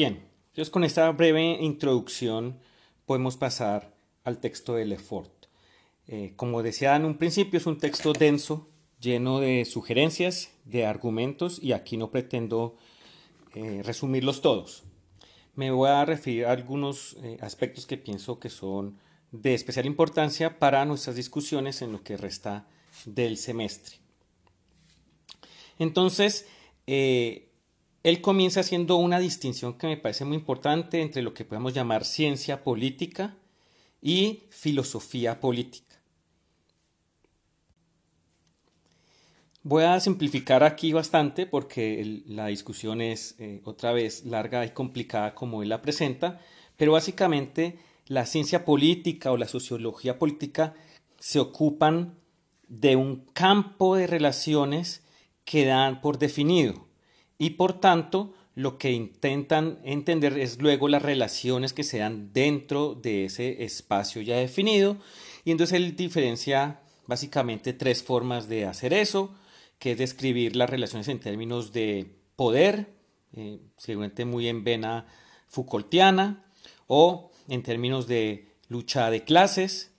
Bien, 0.01 0.27
entonces 0.49 0.71
con 0.71 0.83
esta 0.83 1.13
breve 1.13 1.59
introducción 1.61 2.59
podemos 3.05 3.37
pasar 3.37 3.95
al 4.25 4.39
texto 4.41 4.75
de 4.75 4.87
Lefort. 4.87 5.31
Eh, 6.07 6.33
como 6.37 6.63
decía 6.63 6.97
en 6.97 7.05
un 7.05 7.19
principio, 7.19 7.59
es 7.59 7.67
un 7.67 7.77
texto 7.77 8.15
denso, 8.15 8.67
lleno 8.99 9.41
de 9.41 9.67
sugerencias, 9.67 10.53
de 10.65 10.87
argumentos, 10.87 11.63
y 11.63 11.73
aquí 11.73 11.99
no 11.99 12.11
pretendo 12.11 12.79
eh, 13.55 13.83
resumirlos 13.85 14.41
todos. 14.41 14.85
Me 15.55 15.71
voy 15.71 15.91
a 15.91 16.03
referir 16.07 16.47
a 16.47 16.53
algunos 16.53 17.19
eh, 17.23 17.37
aspectos 17.43 17.85
que 17.85 17.99
pienso 17.99 18.41
que 18.41 18.49
son 18.49 18.97
de 19.33 19.53
especial 19.53 19.85
importancia 19.85 20.59
para 20.59 20.87
nuestras 20.87 21.15
discusiones 21.15 21.83
en 21.83 21.93
lo 21.93 22.03
que 22.03 22.17
resta 22.17 22.67
del 23.05 23.37
semestre. 23.37 23.97
Entonces, 25.79 26.47
él 28.03 28.21
comienza 28.21 28.61
haciendo 28.61 28.97
una 28.97 29.19
distinción 29.19 29.75
que 29.75 29.87
me 29.87 29.97
parece 29.97 30.25
muy 30.25 30.37
importante 30.37 31.03
entre 31.03 31.23
lo 31.23 31.35
que 31.35 31.45
podemos 31.45 31.75
llamar 31.75 32.05
ciencia 32.05 32.65
política 32.65 33.37
y 34.01 34.45
filosofía 34.51 35.39
política. 35.41 35.87
Voy 39.63 39.85
a 39.85 40.01
simplificar 40.01 40.65
aquí 40.65 40.95
bastante 40.95 41.45
porque 41.45 42.23
la 42.27 42.47
discusión 42.47 43.03
es 43.03 43.35
eh, 43.39 43.61
otra 43.65 43.93
vez 43.93 44.25
larga 44.25 44.65
y 44.65 44.71
complicada 44.71 45.35
como 45.35 45.63
él 45.63 45.69
la 45.69 45.83
presenta, 45.83 46.41
pero 46.79 46.93
básicamente 46.93 47.79
la 48.07 48.25
ciencia 48.25 48.65
política 48.65 49.31
o 49.31 49.37
la 49.37 49.47
sociología 49.47 50.19
política 50.19 50.73
se 51.19 51.39
ocupan 51.39 52.19
de 52.69 52.97
un 52.97 53.27
campo 53.35 53.97
de 53.97 54.07
relaciones 54.07 55.03
que 55.45 55.67
dan 55.67 56.01
por 56.01 56.19
definido 56.19 56.90
y 57.41 57.51
por 57.51 57.81
tanto 57.81 58.35
lo 58.55 58.79
que 58.79 58.93
intentan 58.93 59.81
entender 59.83 60.39
es 60.39 60.61
luego 60.61 60.87
las 60.87 61.03
relaciones 61.03 61.73
que 61.73 61.83
se 61.83 61.99
dan 61.99 62.33
dentro 62.33 62.95
de 62.95 63.25
ese 63.25 63.65
espacio 63.65 64.23
ya 64.23 64.37
definido 64.37 64.99
y 65.45 65.51
entonces 65.51 65.77
él 65.77 65.97
diferencia 65.97 66.81
básicamente 67.11 67.73
tres 67.73 68.05
formas 68.05 68.49
de 68.49 68.67
hacer 68.67 68.93
eso, 68.93 69.35
que 69.81 69.93
es 69.93 69.99
describir 69.99 70.55
las 70.55 70.71
relaciones 70.71 71.09
en 71.09 71.19
términos 71.19 71.73
de 71.73 72.15
poder, 72.37 72.95
eh, 73.33 73.59
seguramente 73.77 74.25
muy 74.25 74.47
en 74.47 74.63
vena 74.63 75.07
Foucaultiana, 75.49 76.45
o 76.87 77.33
en 77.49 77.65
términos 77.65 78.07
de 78.07 78.55
lucha 78.69 79.11
de 79.11 79.25
clases 79.25 79.93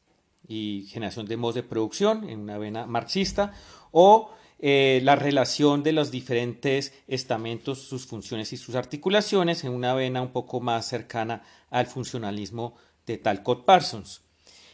y 0.47 0.87
generación 0.89 1.25
de 1.25 1.35
modos 1.35 1.55
de 1.55 1.63
producción 1.63 2.29
en 2.29 2.39
una 2.39 2.57
vena 2.57 2.85
marxista, 2.85 3.53
o 3.91 4.31
eh, 4.63 5.01
la 5.03 5.15
relación 5.15 5.81
de 5.81 5.91
los 5.91 6.11
diferentes 6.11 6.93
estamentos, 7.07 7.79
sus 7.79 8.05
funciones 8.05 8.53
y 8.53 8.57
sus 8.57 8.75
articulaciones 8.75 9.63
en 9.63 9.71
una 9.71 9.95
vena 9.95 10.21
un 10.21 10.31
poco 10.31 10.59
más 10.61 10.87
cercana 10.87 11.41
al 11.71 11.87
funcionalismo 11.87 12.75
de 13.07 13.17
Talcott 13.17 13.65
Parsons. 13.65 14.21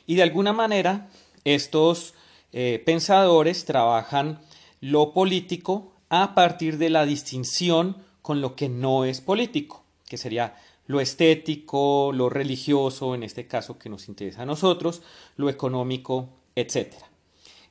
Y 0.05 0.15
de 0.15 0.23
alguna 0.23 0.51
manera, 0.51 1.07
estos 1.45 2.13
eh, 2.51 2.83
pensadores 2.85 3.63
trabajan 3.63 4.41
lo 4.81 5.13
político 5.13 5.93
a 6.09 6.35
partir 6.35 6.77
de 6.77 6.89
la 6.89 7.05
distinción 7.05 7.95
con 8.21 8.41
lo 8.41 8.55
que 8.57 8.67
no 8.67 9.05
es 9.05 9.21
político, 9.21 9.85
que 10.05 10.17
sería 10.17 10.57
lo 10.85 10.99
estético, 10.99 12.11
lo 12.13 12.29
religioso, 12.29 13.15
en 13.15 13.23
este 13.23 13.47
caso 13.47 13.79
que 13.79 13.89
nos 13.89 14.09
interesa 14.09 14.41
a 14.41 14.45
nosotros, 14.45 15.01
lo 15.37 15.49
económico, 15.49 16.27
etcétera. 16.55 17.07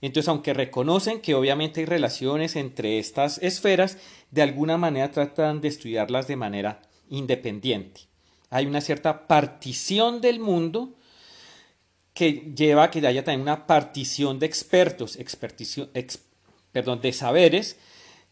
Entonces, 0.01 0.29
aunque 0.29 0.55
reconocen 0.55 1.21
que 1.21 1.35
obviamente 1.35 1.81
hay 1.81 1.87
relaciones 1.87 2.57
entre 2.57 2.99
estas 2.99 3.39
esferas, 3.39 3.99
de 4.31 4.43
alguna 4.43 4.77
manera 4.77 5.11
tratan 5.11 5.61
de 5.61 5.69
estudiarlas 5.69 6.27
de 6.29 6.37
manera 6.37 6.83
independiente. 7.09 8.03
Hay 8.51 8.67
una 8.67 8.81
cierta 8.81 9.27
partición 9.27 10.21
del 10.21 10.41
mundo 10.41 10.95
que 12.15 12.53
lleva 12.57 12.85
a 12.85 12.91
que 12.91 13.07
haya 13.07 13.25
también 13.25 13.43
una 13.43 13.67
partición 13.67 14.39
de 14.39 14.47
expertos, 14.47 15.19
perdón, 16.73 17.01
de 17.01 17.13
saberes 17.13 17.79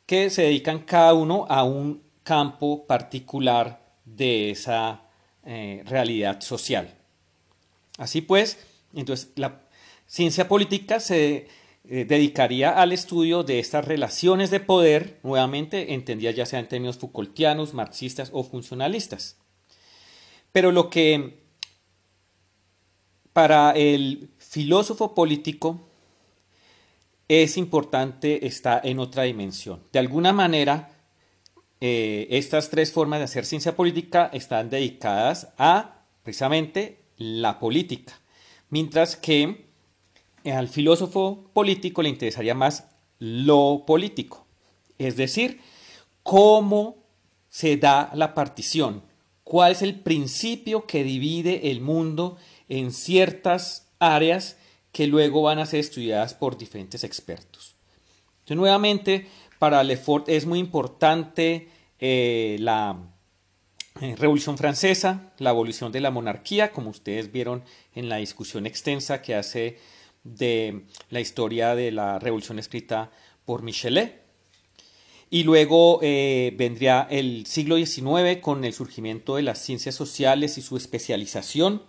que 0.06 0.30
se 0.30 0.42
dedican 0.42 0.80
cada 0.80 1.14
uno 1.14 1.46
a 1.48 1.64
un 1.64 2.02
campo 2.22 2.86
particular 2.86 3.84
de 4.04 4.50
esa 4.50 5.02
eh, 5.44 5.82
realidad 5.86 6.40
social. 6.40 6.94
Así 7.98 8.22
pues, 8.22 8.58
entonces 8.94 9.30
la 9.36 9.63
ciencia 10.14 10.46
política 10.46 11.00
se 11.00 11.48
eh, 11.88 12.04
dedicaría 12.04 12.70
al 12.70 12.92
estudio 12.92 13.42
de 13.42 13.58
estas 13.58 13.84
relaciones 13.84 14.48
de 14.52 14.60
poder, 14.60 15.18
nuevamente 15.24 15.92
entendidas 15.92 16.36
ya 16.36 16.46
sea 16.46 16.60
en 16.60 16.68
términos 16.68 16.98
Foucaultianos, 16.98 17.74
marxistas 17.74 18.30
o 18.32 18.44
funcionalistas. 18.44 19.38
Pero 20.52 20.70
lo 20.70 20.88
que 20.88 21.40
para 23.32 23.72
el 23.72 24.30
filósofo 24.38 25.16
político 25.16 25.80
es 27.26 27.56
importante 27.56 28.46
está 28.46 28.80
en 28.84 29.00
otra 29.00 29.24
dimensión. 29.24 29.82
De 29.92 29.98
alguna 29.98 30.32
manera, 30.32 30.90
eh, 31.80 32.28
estas 32.30 32.70
tres 32.70 32.92
formas 32.92 33.18
de 33.18 33.24
hacer 33.24 33.44
ciencia 33.44 33.74
política 33.74 34.30
están 34.32 34.70
dedicadas 34.70 35.48
a 35.58 36.04
precisamente 36.22 37.00
la 37.16 37.58
política, 37.58 38.20
mientras 38.70 39.16
que 39.16 39.73
al 40.44 40.68
filósofo 40.68 41.50
político 41.52 42.02
le 42.02 42.08
interesaría 42.08 42.54
más 42.54 42.88
lo 43.18 43.84
político, 43.86 44.46
es 44.98 45.16
decir, 45.16 45.60
cómo 46.22 46.96
se 47.48 47.76
da 47.76 48.10
la 48.14 48.34
partición, 48.34 49.02
cuál 49.44 49.72
es 49.72 49.82
el 49.82 50.00
principio 50.00 50.86
que 50.86 51.04
divide 51.04 51.70
el 51.70 51.80
mundo 51.80 52.36
en 52.68 52.92
ciertas 52.92 53.88
áreas 53.98 54.56
que 54.92 55.06
luego 55.06 55.42
van 55.42 55.58
a 55.58 55.66
ser 55.66 55.80
estudiadas 55.80 56.34
por 56.34 56.58
diferentes 56.58 57.04
expertos. 57.04 57.74
Nuevamente, 58.48 59.26
para 59.58 59.82
Lefort 59.82 60.28
es 60.28 60.46
muy 60.46 60.58
importante 60.58 61.68
eh, 61.98 62.56
la 62.60 62.98
eh, 64.00 64.14
Revolución 64.16 64.58
Francesa, 64.58 65.32
la 65.38 65.50
abolición 65.50 65.92
de 65.92 66.00
la 66.00 66.10
monarquía, 66.10 66.72
como 66.72 66.90
ustedes 66.90 67.32
vieron 67.32 67.62
en 67.94 68.08
la 68.08 68.16
discusión 68.16 68.66
extensa 68.66 69.22
que 69.22 69.34
hace 69.34 69.78
de 70.24 70.86
la 71.10 71.20
historia 71.20 71.74
de 71.74 71.92
la 71.92 72.18
revolución 72.18 72.58
escrita 72.58 73.10
por 73.44 73.62
Michelet. 73.62 74.24
Y 75.30 75.42
luego 75.42 76.00
eh, 76.02 76.54
vendría 76.56 77.06
el 77.10 77.46
siglo 77.46 77.76
XIX 77.76 78.40
con 78.40 78.64
el 78.64 78.72
surgimiento 78.72 79.36
de 79.36 79.42
las 79.42 79.58
ciencias 79.58 79.94
sociales 79.94 80.58
y 80.58 80.62
su 80.62 80.76
especialización, 80.76 81.82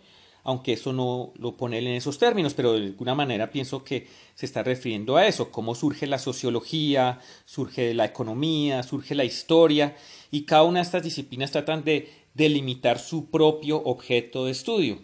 aunque 0.43 0.73
eso 0.73 0.93
no 0.93 1.33
lo 1.37 1.57
pone 1.57 1.79
en 1.79 1.87
esos 1.87 2.17
términos, 2.17 2.53
pero 2.53 2.73
de 2.73 2.85
alguna 2.85 3.15
manera 3.15 3.51
pienso 3.51 3.83
que 3.83 4.07
se 4.35 4.45
está 4.45 4.63
refiriendo 4.63 5.17
a 5.17 5.27
eso, 5.27 5.51
cómo 5.51 5.75
surge 5.75 6.07
la 6.07 6.19
sociología, 6.19 7.19
surge 7.45 7.93
la 7.93 8.05
economía, 8.05 8.83
surge 8.83 9.15
la 9.15 9.25
historia, 9.25 9.95
y 10.31 10.43
cada 10.45 10.63
una 10.63 10.79
de 10.79 10.83
estas 10.85 11.03
disciplinas 11.03 11.51
tratan 11.51 11.83
de 11.83 12.09
delimitar 12.33 12.99
su 12.99 13.29
propio 13.29 13.81
objeto 13.83 14.45
de 14.45 14.51
estudio. 14.51 14.99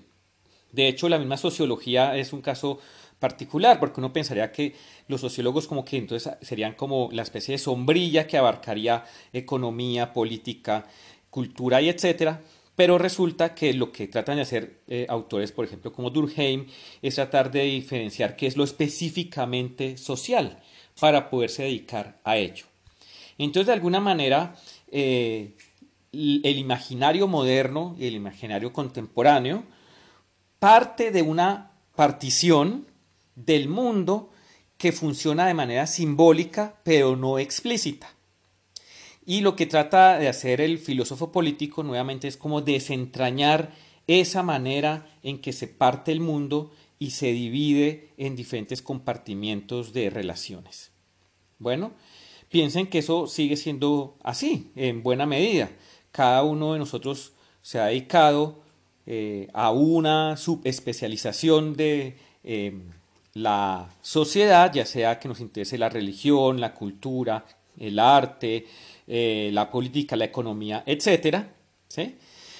De 0.71 0.87
hecho, 0.87 1.09
la 1.09 1.19
misma 1.19 1.37
sociología 1.37 2.15
es 2.17 2.33
un 2.33 2.41
caso 2.41 2.79
particular, 3.21 3.79
porque 3.79 3.99
uno 3.99 4.11
pensaría 4.11 4.51
que 4.51 4.73
los 5.07 5.21
sociólogos 5.21 5.67
como 5.67 5.85
que 5.85 5.95
entonces 5.95 6.33
serían 6.41 6.73
como 6.73 7.07
la 7.11 7.21
especie 7.21 7.53
de 7.53 7.59
sombrilla 7.59 8.25
que 8.25 8.35
abarcaría 8.35 9.05
economía, 9.31 10.11
política, 10.11 10.87
cultura 11.29 11.79
y 11.83 11.89
etcétera, 11.89 12.41
pero 12.75 12.97
resulta 12.97 13.53
que 13.53 13.75
lo 13.75 13.91
que 13.91 14.07
tratan 14.07 14.37
de 14.37 14.41
hacer 14.41 14.81
eh, 14.87 15.05
autores, 15.07 15.51
por 15.51 15.65
ejemplo, 15.65 15.93
como 15.93 16.09
Durkheim, 16.09 16.65
es 17.03 17.13
tratar 17.13 17.51
de 17.51 17.61
diferenciar 17.61 18.35
qué 18.35 18.47
es 18.47 18.57
lo 18.57 18.63
específicamente 18.63 19.97
social 19.97 20.59
para 20.99 21.29
poderse 21.29 21.61
dedicar 21.61 22.19
a 22.23 22.37
ello. 22.37 22.65
Entonces, 23.37 23.67
de 23.67 23.73
alguna 23.73 23.99
manera, 23.99 24.55
eh, 24.91 25.55
el 26.11 26.57
imaginario 26.57 27.27
moderno 27.27 27.95
y 27.99 28.07
el 28.07 28.15
imaginario 28.15 28.73
contemporáneo 28.73 29.63
parte 30.57 31.11
de 31.11 31.21
una 31.21 31.71
partición 31.95 32.87
del 33.35 33.69
mundo 33.69 34.31
que 34.77 34.91
funciona 34.91 35.45
de 35.45 35.53
manera 35.53 35.87
simbólica 35.87 36.79
pero 36.83 37.15
no 37.15 37.39
explícita. 37.39 38.13
Y 39.25 39.41
lo 39.41 39.55
que 39.55 39.67
trata 39.67 40.17
de 40.17 40.27
hacer 40.27 40.61
el 40.61 40.79
filósofo 40.79 41.31
político 41.31 41.83
nuevamente 41.83 42.27
es 42.27 42.37
como 42.37 42.61
desentrañar 42.61 43.71
esa 44.07 44.43
manera 44.43 45.07
en 45.23 45.39
que 45.39 45.53
se 45.53 45.67
parte 45.67 46.11
el 46.11 46.19
mundo 46.19 46.71
y 46.97 47.11
se 47.11 47.31
divide 47.31 48.09
en 48.17 48.35
diferentes 48.35 48.81
compartimientos 48.81 49.93
de 49.93 50.09
relaciones. 50.09 50.91
Bueno, 51.59 51.93
piensen 52.49 52.87
que 52.87 52.99
eso 52.99 53.27
sigue 53.27 53.57
siendo 53.57 54.17
así, 54.23 54.71
en 54.75 55.03
buena 55.03 55.25
medida. 55.25 55.71
Cada 56.11 56.43
uno 56.43 56.73
de 56.73 56.79
nosotros 56.79 57.33
se 57.61 57.79
ha 57.79 57.85
dedicado 57.85 58.61
eh, 59.05 59.47
a 59.53 59.71
una 59.71 60.37
subespecialización 60.37 61.75
de 61.75 62.17
eh, 62.43 62.73
la 63.33 63.89
sociedad, 64.01 64.73
ya 64.73 64.85
sea 64.85 65.19
que 65.19 65.27
nos 65.27 65.39
interese 65.39 65.77
la 65.77 65.89
religión, 65.89 66.59
la 66.59 66.73
cultura, 66.73 67.45
el 67.77 67.99
arte, 67.99 68.67
eh, 69.07 69.49
la 69.53 69.69
política, 69.69 70.15
la 70.15 70.25
economía, 70.25 70.83
etc. 70.85 71.45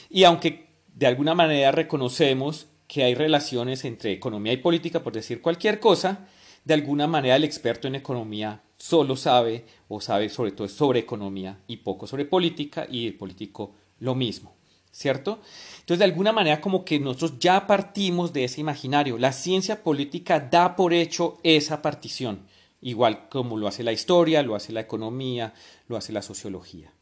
Y 0.09 0.23
aunque 0.23 0.67
de 0.93 1.07
alguna 1.07 1.35
manera 1.35 1.71
reconocemos 1.71 2.67
que 2.87 3.03
hay 3.03 3.15
relaciones 3.15 3.85
entre 3.85 4.11
economía 4.11 4.53
y 4.53 4.57
política, 4.57 5.01
por 5.01 5.13
decir 5.13 5.41
cualquier 5.41 5.79
cosa, 5.79 6.27
de 6.65 6.73
alguna 6.73 7.07
manera 7.07 7.35
el 7.35 7.43
experto 7.43 7.87
en 7.87 7.95
economía 7.95 8.61
solo 8.77 9.15
sabe 9.15 9.65
o 9.87 10.01
sabe 10.01 10.29
sobre 10.29 10.51
todo 10.51 10.67
sobre 10.67 10.99
economía 10.99 11.59
y 11.67 11.77
poco 11.77 12.07
sobre 12.07 12.25
política 12.25 12.87
y 12.89 13.07
el 13.07 13.15
político 13.15 13.73
lo 13.99 14.15
mismo, 14.15 14.53
¿cierto? 14.91 15.39
Entonces, 15.79 15.99
de 15.99 16.05
alguna 16.05 16.31
manera, 16.31 16.61
como 16.61 16.85
que 16.85 16.99
nosotros 16.99 17.39
ya 17.39 17.65
partimos 17.67 18.33
de 18.33 18.43
ese 18.43 18.61
imaginario. 18.61 19.17
La 19.17 19.33
ciencia 19.33 19.83
política 19.83 20.39
da 20.39 20.75
por 20.75 20.93
hecho 20.93 21.39
esa 21.43 21.81
partición, 21.81 22.47
igual 22.81 23.29
como 23.29 23.57
lo 23.57 23.67
hace 23.67 23.83
la 23.83 23.91
historia, 23.91 24.43
lo 24.43 24.55
hace 24.55 24.73
la 24.73 24.81
economía, 24.81 25.53
lo 25.87 25.97
hace 25.97 26.13
la 26.13 26.21
sociología. 26.21 26.93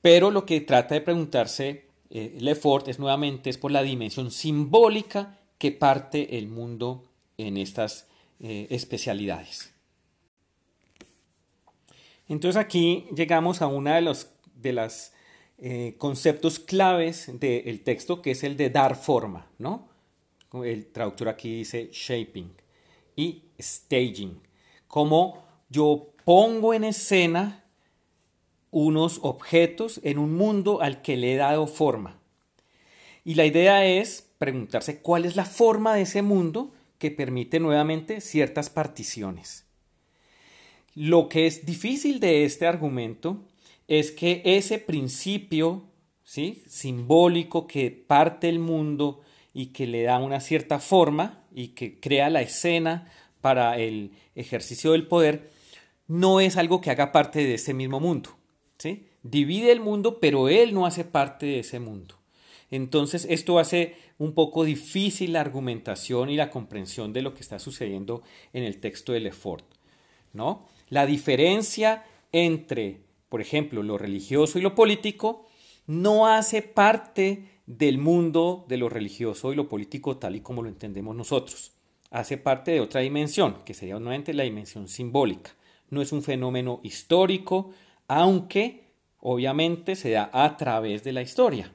Pero 0.00 0.30
lo 0.30 0.46
que 0.46 0.60
trata 0.60 0.94
de 0.94 1.00
preguntarse 1.00 1.88
eh, 2.10 2.36
Lefort 2.40 2.88
es 2.88 2.98
nuevamente 2.98 3.50
es 3.50 3.58
por 3.58 3.70
la 3.70 3.82
dimensión 3.82 4.30
simbólica 4.30 5.38
que 5.58 5.72
parte 5.72 6.38
el 6.38 6.48
mundo 6.48 7.04
en 7.36 7.56
estas 7.56 8.06
eh, 8.40 8.66
especialidades. 8.70 9.72
Entonces 12.28 12.60
aquí 12.60 13.06
llegamos 13.14 13.62
a 13.62 13.66
una 13.66 13.96
de, 13.96 14.02
los, 14.02 14.28
de 14.54 14.72
las 14.72 15.12
eh, 15.60 15.96
conceptos 15.98 16.60
claves 16.60 17.30
del 17.40 17.82
texto, 17.82 18.22
que 18.22 18.30
es 18.30 18.44
el 18.44 18.56
de 18.56 18.70
dar 18.70 18.94
forma, 18.94 19.50
¿no? 19.58 19.88
El 20.52 20.86
traductor 20.86 21.28
aquí 21.28 21.58
dice 21.58 21.90
shaping 21.92 22.52
y 23.16 23.42
staging, 23.60 24.40
como 24.86 25.42
yo 25.68 26.12
pongo 26.24 26.74
en 26.74 26.84
escena 26.84 27.64
unos 28.70 29.18
objetos 29.22 30.00
en 30.04 30.18
un 30.18 30.36
mundo 30.36 30.80
al 30.80 31.02
que 31.02 31.16
le 31.16 31.34
he 31.34 31.36
dado 31.36 31.66
forma. 31.66 32.20
Y 33.24 33.34
la 33.34 33.44
idea 33.44 33.84
es 33.84 34.30
preguntarse 34.38 35.00
cuál 35.00 35.24
es 35.24 35.34
la 35.34 35.44
forma 35.44 35.94
de 35.94 36.02
ese 36.02 36.22
mundo 36.22 36.72
que 36.98 37.10
permite 37.10 37.58
nuevamente 37.58 38.20
ciertas 38.20 38.70
particiones. 38.70 39.64
Lo 40.94 41.28
que 41.28 41.46
es 41.46 41.66
difícil 41.66 42.20
de 42.20 42.44
este 42.44 42.66
argumento 42.66 43.44
es 43.88 44.12
que 44.12 44.42
ese 44.44 44.78
principio 44.78 45.82
¿sí? 46.22 46.62
simbólico 46.68 47.66
que 47.66 47.90
parte 47.90 48.48
el 48.48 48.58
mundo 48.58 49.22
y 49.54 49.66
que 49.66 49.86
le 49.86 50.02
da 50.02 50.18
una 50.18 50.40
cierta 50.40 50.78
forma 50.78 51.42
y 51.52 51.68
que 51.68 51.98
crea 51.98 52.28
la 52.30 52.42
escena 52.42 53.10
para 53.40 53.78
el 53.78 54.12
ejercicio 54.34 54.92
del 54.92 55.06
poder, 55.06 55.50
no 56.06 56.40
es 56.40 56.56
algo 56.56 56.80
que 56.80 56.90
haga 56.90 57.12
parte 57.12 57.44
de 57.44 57.54
ese 57.54 57.72
mismo 57.72 57.98
mundo. 57.98 58.36
¿sí? 58.76 59.06
Divide 59.22 59.72
el 59.72 59.80
mundo, 59.80 60.20
pero 60.20 60.48
él 60.48 60.74
no 60.74 60.86
hace 60.86 61.04
parte 61.04 61.46
de 61.46 61.60
ese 61.60 61.80
mundo. 61.80 62.16
Entonces 62.70 63.26
esto 63.30 63.58
hace 63.58 63.96
un 64.18 64.34
poco 64.34 64.64
difícil 64.64 65.32
la 65.32 65.40
argumentación 65.40 66.28
y 66.28 66.36
la 66.36 66.50
comprensión 66.50 67.14
de 67.14 67.22
lo 67.22 67.32
que 67.32 67.40
está 67.40 67.58
sucediendo 67.58 68.22
en 68.52 68.64
el 68.64 68.78
texto 68.80 69.12
de 69.12 69.20
Lefort. 69.20 69.64
¿no? 70.34 70.66
La 70.90 71.06
diferencia 71.06 72.04
entre 72.32 73.07
por 73.28 73.40
ejemplo, 73.40 73.82
lo 73.82 73.98
religioso 73.98 74.58
y 74.58 74.62
lo 74.62 74.74
político, 74.74 75.46
no 75.86 76.26
hace 76.26 76.62
parte 76.62 77.60
del 77.66 77.98
mundo 77.98 78.64
de 78.68 78.78
lo 78.78 78.88
religioso 78.88 79.52
y 79.52 79.56
lo 79.56 79.68
político 79.68 80.16
tal 80.16 80.36
y 80.36 80.40
como 80.40 80.62
lo 80.62 80.68
entendemos 80.68 81.14
nosotros. 81.14 81.72
Hace 82.10 82.38
parte 82.38 82.70
de 82.70 82.80
otra 82.80 83.02
dimensión, 83.02 83.58
que 83.64 83.74
sería 83.74 83.98
nuevamente 83.98 84.32
la 84.32 84.44
dimensión 84.44 84.88
simbólica. 84.88 85.54
No 85.90 86.00
es 86.00 86.12
un 86.12 86.22
fenómeno 86.22 86.80
histórico, 86.82 87.70
aunque 88.06 88.88
obviamente 89.20 89.96
se 89.96 90.10
da 90.10 90.30
a 90.32 90.56
través 90.56 91.04
de 91.04 91.12
la 91.12 91.22
historia, 91.22 91.72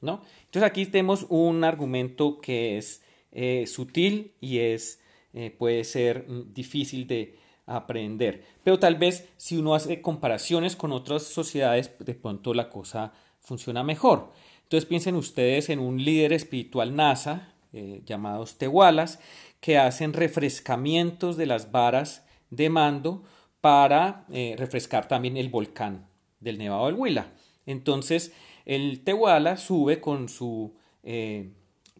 ¿no? 0.00 0.22
Entonces 0.44 0.62
aquí 0.62 0.86
tenemos 0.86 1.26
un 1.28 1.64
argumento 1.64 2.40
que 2.40 2.78
es 2.78 3.02
eh, 3.32 3.66
sutil 3.66 4.32
y 4.40 4.58
es, 4.58 5.00
eh, 5.32 5.50
puede 5.50 5.84
ser 5.84 6.26
mm, 6.28 6.52
difícil 6.54 7.06
de 7.06 7.36
aprender, 7.66 8.44
pero 8.62 8.78
tal 8.78 8.96
vez 8.96 9.28
si 9.36 9.56
uno 9.56 9.74
hace 9.74 10.02
comparaciones 10.02 10.76
con 10.76 10.92
otras 10.92 11.22
sociedades, 11.22 11.90
de 11.98 12.14
pronto 12.14 12.54
la 12.54 12.70
cosa 12.70 13.12
funciona 13.40 13.82
mejor. 13.82 14.32
Entonces 14.62 14.86
piensen 14.86 15.14
ustedes 15.16 15.70
en 15.70 15.78
un 15.78 16.02
líder 16.02 16.32
espiritual 16.32 16.94
NASA, 16.94 17.54
eh, 17.72 18.02
llamados 18.04 18.56
tehualas, 18.56 19.20
que 19.60 19.78
hacen 19.78 20.12
refrescamientos 20.12 21.36
de 21.36 21.46
las 21.46 21.72
varas 21.72 22.26
de 22.50 22.70
mando 22.70 23.24
para 23.60 24.26
refrescar 24.28 25.08
también 25.08 25.38
el 25.38 25.48
volcán 25.48 26.06
del 26.40 26.58
Nevado 26.58 26.86
del 26.86 26.96
Huila. 26.96 27.32
Entonces, 27.66 28.32
el 28.64 29.02
Tehuala 29.04 29.56
sube 29.56 30.00
con 30.00 30.28
su 30.28 30.74
eh, 31.02 31.50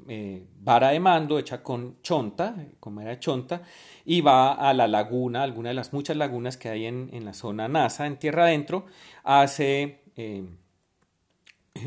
eh, 0.08 0.44
vara 0.60 0.90
de 0.90 1.00
mando 1.00 1.38
hecha 1.38 1.62
con 1.62 2.00
chonta, 2.02 2.54
con 2.80 3.00
era 3.00 3.18
chonta, 3.18 3.62
y 4.04 4.20
va 4.20 4.52
a 4.52 4.74
la 4.74 4.86
laguna, 4.88 5.42
alguna 5.42 5.70
de 5.70 5.74
las 5.74 5.92
muchas 5.92 6.16
lagunas 6.16 6.56
que 6.56 6.68
hay 6.68 6.86
en, 6.86 7.24
la 7.24 7.32
zona 7.32 7.68
NASA, 7.68 8.06
en 8.06 8.18
tierra 8.18 8.44
adentro, 8.44 8.86
hace 9.22 10.00
eh, 10.16 10.44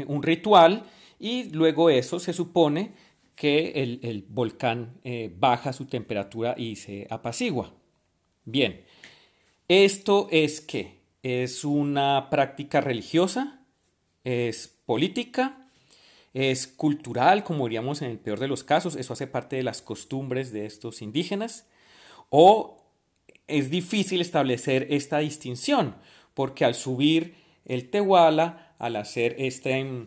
un 0.07 0.23
ritual 0.23 0.83
y 1.19 1.45
luego 1.51 1.89
eso 1.89 2.19
se 2.19 2.33
supone 2.33 2.91
que 3.35 3.71
el, 3.83 3.99
el 4.01 4.25
volcán 4.27 4.99
baja 5.37 5.71
su 5.71 5.85
temperatura 5.85 6.55
y 6.57 6.75
se 6.75 7.05
apacigua. 7.09 7.71
Bien, 8.45 8.83
esto 9.67 10.27
es 10.31 10.61
que 10.61 11.01
es 11.23 11.65
una 11.65 12.29
práctica 12.29 12.79
religiosa, 12.79 13.59
es 14.23 14.67
política, 14.85 15.66
es 16.37 16.67
cultural, 16.67 17.43
como 17.43 17.65
diríamos 17.65 18.03
en 18.03 18.11
el 18.11 18.19
peor 18.19 18.39
de 18.39 18.47
los 18.47 18.63
casos, 18.63 18.95
eso 18.95 19.13
hace 19.13 19.25
parte 19.25 19.55
de 19.55 19.63
las 19.63 19.81
costumbres 19.81 20.51
de 20.51 20.67
estos 20.67 21.01
indígenas, 21.01 21.65
o 22.29 22.85
es 23.47 23.71
difícil 23.71 24.21
establecer 24.21 24.85
esta 24.91 25.17
distinción, 25.17 25.95
porque 26.35 26.63
al 26.63 26.75
subir 26.75 27.33
el 27.65 27.89
tehuala, 27.89 28.75
al 28.77 28.97
hacer 28.97 29.35
este, 29.39 30.05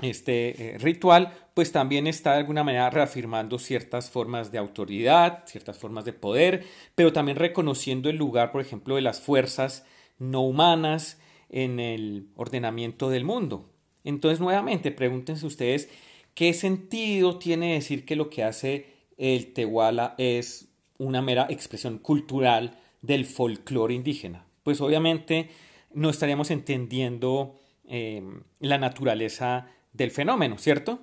este 0.00 0.74
eh, 0.76 0.78
ritual, 0.78 1.34
pues 1.52 1.70
también 1.70 2.06
está 2.06 2.32
de 2.32 2.38
alguna 2.38 2.64
manera 2.64 2.88
reafirmando 2.88 3.58
ciertas 3.58 4.08
formas 4.08 4.50
de 4.50 4.56
autoridad, 4.56 5.44
ciertas 5.46 5.76
formas 5.76 6.06
de 6.06 6.14
poder, 6.14 6.64
pero 6.94 7.12
también 7.12 7.36
reconociendo 7.36 8.08
el 8.08 8.16
lugar, 8.16 8.52
por 8.52 8.62
ejemplo, 8.62 8.94
de 8.94 9.02
las 9.02 9.20
fuerzas 9.20 9.84
no 10.18 10.40
humanas 10.40 11.20
en 11.50 11.78
el 11.78 12.30
ordenamiento 12.36 13.10
del 13.10 13.26
mundo. 13.26 13.75
Entonces, 14.06 14.40
nuevamente, 14.40 14.92
pregúntense 14.92 15.44
ustedes 15.44 15.90
qué 16.34 16.54
sentido 16.54 17.38
tiene 17.38 17.74
decir 17.74 18.06
que 18.06 18.16
lo 18.16 18.30
que 18.30 18.44
hace 18.44 18.86
el 19.18 19.52
Tehuala 19.52 20.14
es 20.16 20.68
una 20.96 21.20
mera 21.20 21.46
expresión 21.50 21.98
cultural 21.98 22.78
del 23.02 23.26
folclore 23.26 23.94
indígena. 23.94 24.46
Pues 24.62 24.80
obviamente 24.80 25.50
no 25.92 26.08
estaríamos 26.08 26.50
entendiendo 26.50 27.58
eh, 27.88 28.22
la 28.60 28.78
naturaleza 28.78 29.68
del 29.92 30.10
fenómeno, 30.10 30.58
¿cierto? 30.58 31.00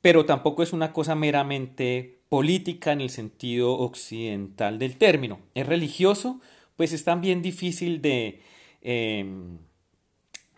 Pero 0.00 0.24
tampoco 0.24 0.62
es 0.62 0.72
una 0.72 0.92
cosa 0.92 1.14
meramente 1.14 2.20
política 2.28 2.92
en 2.92 3.00
el 3.00 3.10
sentido 3.10 3.72
occidental 3.72 4.78
del 4.78 4.96
término. 4.96 5.40
Es 5.54 5.66
religioso, 5.66 6.40
pues 6.76 6.92
es 6.92 7.04
también 7.04 7.42
difícil 7.42 8.00
de 8.00 8.42
em, 8.82 9.58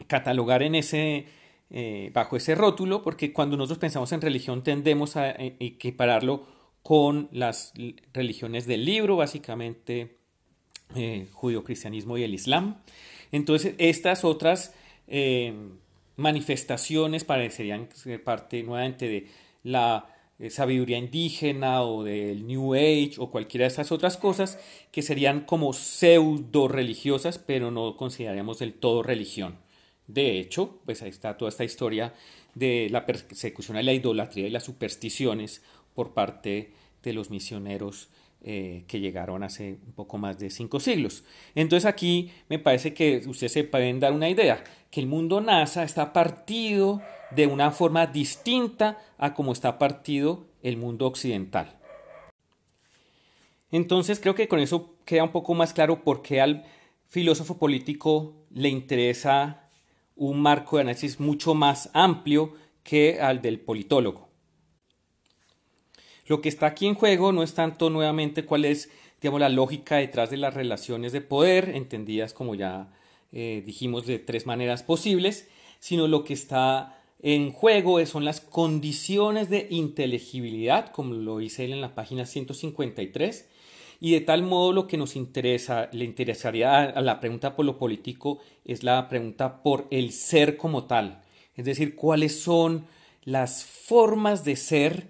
catalogar 0.06 0.62
en 0.62 0.74
ese, 0.74 1.26
eh, 1.70 2.10
bajo 2.12 2.36
ese 2.36 2.54
rótulo, 2.54 3.02
porque 3.02 3.32
cuando 3.32 3.56
nosotros 3.56 3.78
pensamos 3.78 4.12
en 4.12 4.20
religión 4.20 4.62
tendemos 4.62 5.16
a 5.16 5.30
eh, 5.30 5.56
equipararlo 5.60 6.46
con 6.82 7.28
las 7.32 7.72
religiones 8.12 8.66
del 8.66 8.84
libro, 8.84 9.16
básicamente 9.16 10.16
eh, 10.96 11.28
judío-cristianismo 11.32 12.18
y 12.18 12.24
el 12.24 12.34
islam. 12.34 12.78
Entonces, 13.30 13.74
estas 13.78 14.24
otras 14.24 14.74
em, 15.06 15.78
manifestaciones 16.16 17.22
parecerían 17.24 17.88
ser 17.94 18.24
parte 18.24 18.62
nuevamente 18.62 19.06
de 19.06 19.28
la 19.62 20.06
eh, 20.40 20.50
sabiduría 20.50 20.98
indígena 20.98 21.82
o 21.82 22.02
del 22.02 22.46
New 22.46 22.74
Age 22.74 23.12
o 23.18 23.30
cualquiera 23.30 23.64
de 23.64 23.68
esas 23.68 23.92
otras 23.92 24.16
cosas 24.16 24.58
que 24.90 25.02
serían 25.02 25.42
como 25.42 25.72
pseudo 25.72 26.66
religiosas, 26.66 27.38
pero 27.38 27.70
no 27.70 27.96
consideraríamos 27.96 28.58
del 28.58 28.74
todo 28.74 29.02
religión. 29.02 29.58
De 30.12 30.40
hecho, 30.40 30.80
pues 30.84 31.02
ahí 31.02 31.10
está 31.10 31.36
toda 31.36 31.50
esta 31.50 31.64
historia 31.64 32.14
de 32.54 32.88
la 32.90 33.06
persecución 33.06 33.76
a 33.76 33.82
la 33.82 33.92
idolatría 33.92 34.48
y 34.48 34.50
las 34.50 34.64
supersticiones 34.64 35.62
por 35.94 36.14
parte 36.14 36.72
de 37.02 37.12
los 37.12 37.30
misioneros 37.30 38.08
eh, 38.42 38.84
que 38.88 39.00
llegaron 39.00 39.42
hace 39.42 39.78
un 39.86 39.92
poco 39.92 40.18
más 40.18 40.38
de 40.38 40.50
cinco 40.50 40.80
siglos. 40.80 41.24
Entonces 41.54 41.86
aquí 41.86 42.32
me 42.48 42.58
parece 42.58 42.92
que 42.92 43.22
ustedes 43.26 43.52
se 43.52 43.64
pueden 43.64 44.00
dar 44.00 44.12
una 44.12 44.28
idea, 44.28 44.64
que 44.90 45.00
el 45.00 45.06
mundo 45.06 45.40
NASA 45.40 45.84
está 45.84 46.12
partido 46.12 47.00
de 47.30 47.46
una 47.46 47.70
forma 47.70 48.06
distinta 48.06 48.98
a 49.16 49.34
como 49.34 49.52
está 49.52 49.78
partido 49.78 50.46
el 50.62 50.76
mundo 50.76 51.06
occidental. 51.06 51.78
Entonces 53.70 54.18
creo 54.18 54.34
que 54.34 54.48
con 54.48 54.58
eso 54.58 54.96
queda 55.04 55.22
un 55.22 55.32
poco 55.32 55.54
más 55.54 55.72
claro 55.72 56.02
por 56.02 56.22
qué 56.22 56.40
al 56.40 56.64
filósofo 57.08 57.58
político 57.58 58.34
le 58.50 58.68
interesa 58.68 59.59
un 60.20 60.40
marco 60.40 60.76
de 60.76 60.82
análisis 60.82 61.18
mucho 61.18 61.54
más 61.54 61.90
amplio 61.94 62.52
que 62.82 63.20
al 63.20 63.40
del 63.40 63.58
politólogo. 63.58 64.28
Lo 66.26 66.42
que 66.42 66.50
está 66.50 66.66
aquí 66.66 66.86
en 66.86 66.94
juego 66.94 67.32
no 67.32 67.42
es 67.42 67.54
tanto 67.54 67.88
nuevamente 67.88 68.44
cuál 68.44 68.66
es 68.66 68.90
digamos, 69.20 69.40
la 69.40 69.48
lógica 69.48 69.96
detrás 69.96 70.30
de 70.30 70.36
las 70.36 70.52
relaciones 70.52 71.12
de 71.12 71.22
poder, 71.22 71.70
entendidas 71.70 72.34
como 72.34 72.54
ya 72.54 72.92
eh, 73.32 73.62
dijimos 73.64 74.06
de 74.06 74.18
tres 74.18 74.46
maneras 74.46 74.82
posibles, 74.82 75.48
sino 75.78 76.06
lo 76.06 76.22
que 76.24 76.34
está 76.34 77.02
en 77.22 77.50
juego 77.50 78.04
son 78.04 78.26
las 78.26 78.42
condiciones 78.42 79.48
de 79.48 79.68
inteligibilidad, 79.70 80.90
como 80.92 81.14
lo 81.14 81.40
hice 81.40 81.64
él 81.64 81.72
en 81.72 81.80
la 81.80 81.94
página 81.94 82.26
153, 82.26 83.49
y 84.00 84.12
de 84.12 84.22
tal 84.22 84.42
modo 84.42 84.72
lo 84.72 84.86
que 84.86 84.96
nos 84.96 85.14
interesa, 85.14 85.90
le 85.92 86.06
interesaría 86.06 86.84
a 86.84 87.00
la 87.02 87.20
pregunta 87.20 87.54
por 87.54 87.66
lo 87.66 87.78
político 87.78 88.38
es 88.64 88.82
la 88.82 89.08
pregunta 89.08 89.62
por 89.62 89.86
el 89.90 90.12
ser 90.12 90.56
como 90.56 90.84
tal, 90.84 91.22
es 91.54 91.66
decir, 91.66 91.94
cuáles 91.94 92.40
son 92.40 92.86
las 93.22 93.64
formas 93.64 94.44
de 94.44 94.56
ser 94.56 95.08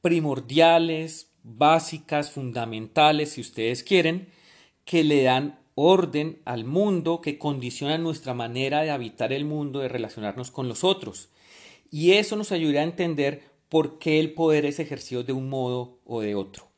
primordiales, 0.00 1.32
básicas, 1.42 2.30
fundamentales, 2.30 3.32
si 3.32 3.40
ustedes 3.40 3.82
quieren, 3.82 4.28
que 4.84 5.02
le 5.02 5.24
dan 5.24 5.58
orden 5.74 6.40
al 6.44 6.64
mundo, 6.64 7.20
que 7.20 7.38
condicionan 7.38 8.02
nuestra 8.02 8.34
manera 8.34 8.82
de 8.82 8.90
habitar 8.90 9.32
el 9.32 9.44
mundo, 9.44 9.80
de 9.80 9.88
relacionarnos 9.88 10.50
con 10.50 10.68
los 10.68 10.84
otros. 10.84 11.28
Y 11.90 12.12
eso 12.12 12.36
nos 12.36 12.52
ayudará 12.52 12.80
a 12.80 12.84
entender 12.84 13.42
por 13.68 13.98
qué 13.98 14.20
el 14.20 14.32
poder 14.34 14.64
es 14.66 14.78
ejercido 14.78 15.24
de 15.24 15.32
un 15.32 15.48
modo 15.48 15.98
o 16.04 16.20
de 16.20 16.34
otro. 16.34 16.68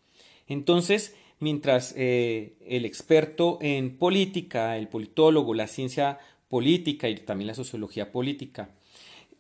Entonces, 0.47 1.15
mientras 1.41 1.95
eh, 1.97 2.57
el 2.67 2.85
experto 2.85 3.59
en 3.61 3.97
política, 3.97 4.77
el 4.77 4.89
politólogo, 4.89 5.55
la 5.55 5.67
ciencia 5.67 6.19
política 6.49 7.09
y 7.09 7.17
también 7.17 7.49
la 7.49 7.55
sociología 7.55 8.13
política, 8.13 8.71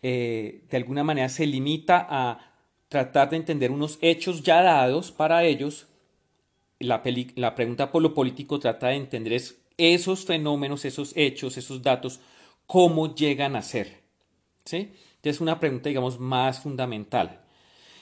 eh, 0.03 0.63
de 0.69 0.77
alguna 0.77 1.05
manera 1.05 1.29
se 1.29 1.47
limita 1.47 2.07
a 2.09 2.55
tratar 2.89 3.31
de 3.31 3.37
entender 3.37 3.71
unos 3.71 3.99
hechos 4.01 4.43
ya 4.43 4.63
dados 4.63 5.13
para 5.13 5.45
ellos. 5.45 5.87
La, 6.79 7.03
la 7.37 7.55
pregunta 7.55 7.93
por 7.93 8.03
lo 8.03 8.15
político 8.15 8.59
trata 8.59 8.89
de 8.89 8.97
entender 8.97 9.41
esos 9.77 10.25
fenómenos, 10.25 10.85
esos 10.85 11.13
hechos, 11.17 11.59
esos 11.59 11.83
datos, 11.83 12.21
cómo 12.67 13.15
llegan 13.15 13.57
a 13.57 13.63
ser. 13.63 14.01
¿sí? 14.65 14.93
Es 15.23 15.41
una 15.41 15.61
pregunta, 15.61 15.91
digamos, 15.91 16.19
más 16.19 16.61
fundamental. 16.61 17.43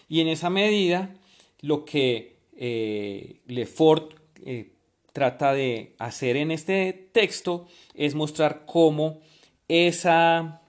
Y 0.09 0.21
en 0.21 0.29
esa 0.29 0.51
medida, 0.51 1.15
lo 1.61 1.85
que 1.85 2.38
eh, 2.61 3.40
Lefort 3.47 4.14
eh, 4.44 4.73
trata 5.12 5.53
de 5.53 5.94
hacer 5.99 6.37
en 6.37 6.51
este 6.51 6.92
texto 7.12 7.68
es 7.94 8.16
mostrar 8.16 8.64
cómo 8.66 9.21
esa, 9.68 10.61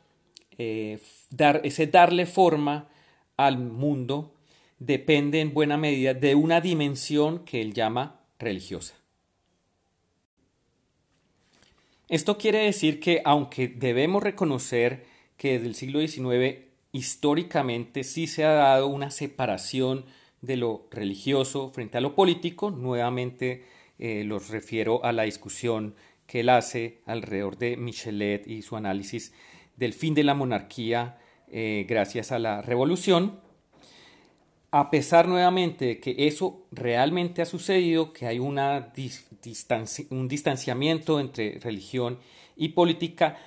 eh, 0.58 1.00
dar, 1.32 1.62
ese 1.64 1.88
darle 1.88 2.28
forma 2.28 2.90
al 3.38 3.58
mundo 3.58 4.36
depende 4.78 5.42
en 5.42 5.54
buena 5.54 5.78
medida 5.78 6.14
de 6.14 6.36
una 6.36 6.62
dimensión 6.62 7.44
que 7.44 7.60
él 7.60 7.74
llama 7.74 8.22
religiosa. 8.38 8.96
Esto 12.08 12.38
quiere 12.38 12.60
decir 12.60 13.00
que 13.00 13.22
aunque 13.26 13.68
debemos 13.68 14.22
reconocer 14.22 15.06
que 15.38 15.54
desde 15.54 15.68
el 15.68 15.76
siglo 15.76 16.00
XIX 16.00 16.66
históricamente 16.92 18.04
sí 18.04 18.28
se 18.28 18.46
ha 18.46 18.52
dado 18.52 18.88
una 18.88 19.12
separación 19.12 20.06
de 20.42 20.58
lo 20.58 20.88
religioso 20.92 21.70
frente 21.70 21.98
a 21.98 22.02
lo 22.02 22.16
político, 22.16 22.72
nuevamente 22.72 23.66
eh, 23.98 24.24
los 24.24 24.50
refiero 24.50 25.04
a 25.04 25.12
la 25.12 25.24
discusión 25.24 25.96
que 26.26 26.42
él 26.42 26.50
hace 26.50 27.02
alrededor 27.06 27.58
de 27.58 27.76
Michelet 27.76 28.48
y 28.48 28.62
su 28.62 28.76
análisis 28.76 29.34
del 29.76 29.94
fin 29.94 30.14
de 30.14 30.24
la 30.24 30.36
monarquía 30.36 31.18
eh, 31.52 31.86
gracias 31.90 32.32
a 32.32 32.40
la 32.40 32.62
revolución, 32.62 33.40
a 34.72 34.92
pesar 34.92 35.28
nuevamente 35.28 35.86
de 35.86 36.00
que 36.00 36.28
eso 36.28 36.68
realmente 36.72 37.42
ha 37.42 37.46
sucedido, 37.46 38.14
que 38.14 38.28
hay 38.28 38.38
una 38.38 38.94
un 40.12 40.28
distanciamiento 40.28 41.20
entre 41.20 41.60
religión 41.60 42.20
y 42.56 42.70
política, 42.70 43.38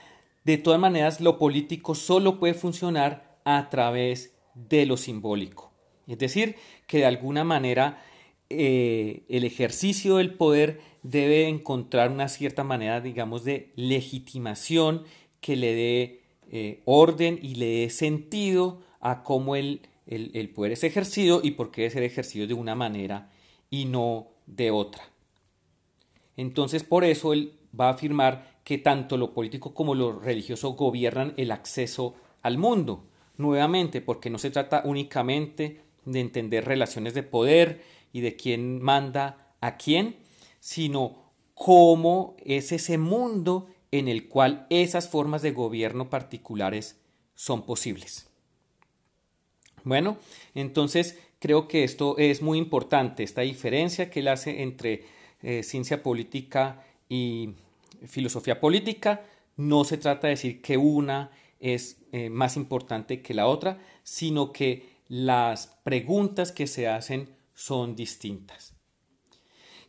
de 0.45 0.59
todas 0.59 0.81
maneras 0.81 1.21
lo 1.21 1.39
político 1.39 1.95
solo 1.95 2.41
puede 2.41 2.55
funcionar 2.55 3.39
a 3.45 3.71
través 3.71 4.35
de 4.55 4.85
lo 4.87 4.97
simbólico. 4.97 5.72
Es 6.07 6.19
decir, 6.19 6.57
que 6.87 6.99
de 6.99 7.07
alguna 7.07 7.45
manera 7.45 8.03
eh, 8.51 9.23
el 9.29 9.45
ejercicio 9.45 10.17
del 10.17 10.35
poder 10.35 10.81
debe 11.03 11.49
encontrar 11.49 12.11
una 12.11 12.29
cierta 12.29 12.65
manera, 12.65 13.01
digamos, 13.01 13.45
de 13.45 13.73
legitimación 13.77 15.05
que 15.41 15.57
le 15.57 15.75
dé 15.75 16.21
eh, 16.51 16.83
orden 16.85 17.39
y 17.43 17.55
le 17.55 17.67
dé 17.67 17.91
sentido 17.91 18.83
a 19.01 19.23
cómo 19.23 19.57
el, 19.57 19.81
el, 20.07 20.51
poder 20.51 20.73
es 20.73 20.85
ejercido 20.85 21.41
y 21.43 21.53
por 21.53 21.71
qué 21.71 21.83
debe 21.83 21.93
ser 21.95 22.03
ejercido 22.03 22.47
de 22.47 22.55
una 22.55 22.75
manera 22.75 23.31
y 23.71 23.87
no 23.87 24.29
de 24.47 24.71
otra. 24.71 25.03
Entonces, 26.37 26.85
por 26.85 27.05
eso 27.05 27.33
él 27.33 27.55
va 27.79 27.89
a 27.89 27.93
afirmar 27.93 28.61
que 28.65 28.79
tanto 28.79 29.17
lo 29.17 29.33
político 29.33 29.75
como 29.75 29.95
lo 29.95 30.21
religioso 30.21 30.71
gobiernan 30.73 31.35
el 31.37 31.51
acceso 31.51 32.15
al 32.43 32.59
mundo. 32.59 33.05
Nuevamente, 33.39 34.01
porque 34.01 34.31
no 34.31 34.39
se 34.39 34.51
trata 34.51 34.83
únicamente 34.85 35.81
de 36.05 36.21
entender 36.21 36.65
relaciones 36.65 37.15
de 37.15 37.23
poder 37.23 37.83
y 38.13 38.21
de 38.21 38.37
quién 38.37 38.83
manda 38.83 39.55
a 39.61 39.77
quién, 39.77 40.17
sino 40.61 41.23
cómo 41.55 42.37
es 42.45 42.73
ese 42.73 42.99
mundo 42.99 43.69
en 43.91 44.09
el 44.09 44.29
cual 44.29 44.67
esas 44.71 45.09
formas 45.09 45.43
de 45.43 45.53
gobierno 45.53 46.11
particulares 46.11 46.99
son 47.35 47.65
posibles. 47.65 48.27
Bueno, 49.85 50.17
entonces 50.55 51.19
creo 51.39 51.69
que 51.69 51.85
esto 51.85 52.17
es 52.19 52.41
muy 52.41 52.59
importante, 52.59 53.23
esta 53.23 53.43
diferencia 53.43 54.11
que 54.11 54.21
él 54.21 54.29
hace 54.29 54.63
entre 54.63 55.05
eh, 55.43 55.63
ciencia 55.63 56.03
política 56.03 56.85
y 57.09 57.55
filosofía 58.07 58.61
política. 58.61 59.23
No 59.57 59.85
se 59.85 59.99
trata 59.99 60.29
de 60.29 60.35
decir 60.35 60.63
que 60.63 60.77
una 60.77 61.31
es 61.61 61.99
eh, 62.13 62.31
más 62.31 62.57
importante 62.57 63.23
que 63.23 63.35
la 63.35 63.47
otra, 63.47 63.79
sino 64.03 64.53
que 64.53 64.92
las 65.13 65.67
preguntas 65.85 66.53
que 66.53 66.67
se 66.67 66.89
hacen 66.89 67.29
son 67.53 67.95
distintas. 67.95 68.75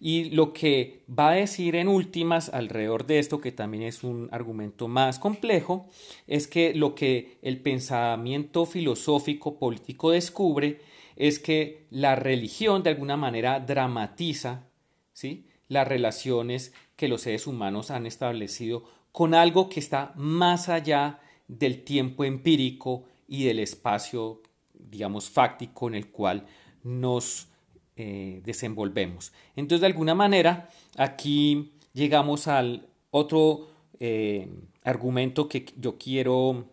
Y 0.01 0.31
lo 0.31 0.51
que 0.51 1.05
va 1.09 1.29
a 1.29 1.35
decir 1.35 1.77
en 1.77 1.87
últimas 1.87 2.49
alrededor 2.49 3.07
de 3.07 3.19
esto, 3.19 3.39
que 3.39 3.53
también 3.53 3.83
es 3.83 4.03
un 4.03 4.27
argumento 4.33 4.89
más 4.89 5.19
complejo, 5.19 5.87
es 6.27 6.49
que 6.49 6.75
lo 6.75 6.93
que 6.93 7.37
el 7.41 7.61
pensamiento 7.61 8.65
filosófico 8.65 9.57
político 9.59 10.11
descubre 10.11 10.81
es 11.15 11.39
que 11.39 11.87
la 11.89 12.17
religión 12.17 12.83
de 12.83 12.89
alguna 12.89 13.15
manera 13.15 13.61
dramatiza 13.61 14.67
¿sí? 15.13 15.47
las 15.69 15.87
relaciones 15.87 16.73
que 16.97 17.07
los 17.07 17.21
seres 17.21 17.47
humanos 17.47 17.91
han 17.91 18.05
establecido 18.05 18.83
con 19.13 19.33
algo 19.33 19.69
que 19.69 19.79
está 19.79 20.11
más 20.17 20.67
allá 20.67 21.21
del 21.47 21.85
tiempo 21.85 22.25
empírico 22.25 23.05
y 23.25 23.45
del 23.45 23.59
espacio, 23.59 24.41
digamos, 24.89 25.29
fáctico 25.29 25.87
en 25.87 25.95
el 25.95 26.09
cual 26.09 26.45
nos 26.83 27.47
eh, 27.95 28.41
desenvolvemos. 28.43 29.31
Entonces, 29.55 29.81
de 29.81 29.87
alguna 29.87 30.15
manera, 30.15 30.69
aquí 30.97 31.73
llegamos 31.93 32.47
al 32.47 32.87
otro 33.11 33.67
eh, 33.99 34.49
argumento 34.83 35.47
que 35.47 35.65
yo 35.77 35.99
quiero, 35.99 36.65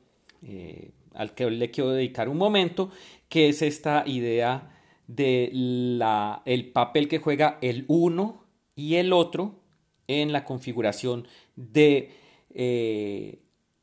eh, 0.43 0.93
al 1.13 1.35
que 1.35 1.51
le 1.51 1.71
quiero 1.71 1.91
dedicar 1.91 2.29
un 2.29 2.39
momento, 2.39 2.91
que 3.29 3.51
es 3.51 3.61
esta 3.61 4.05
idea 4.07 4.75
de 5.07 6.71
papel 6.73 7.07
que 7.07 7.19
juega 7.19 7.59
el 7.61 7.85
uno 7.89 8.45
y 8.75 8.95
el 8.95 9.13
otro 9.13 9.57
en 10.07 10.33
la 10.33 10.45
configuración 10.45 11.29
de 11.57 12.13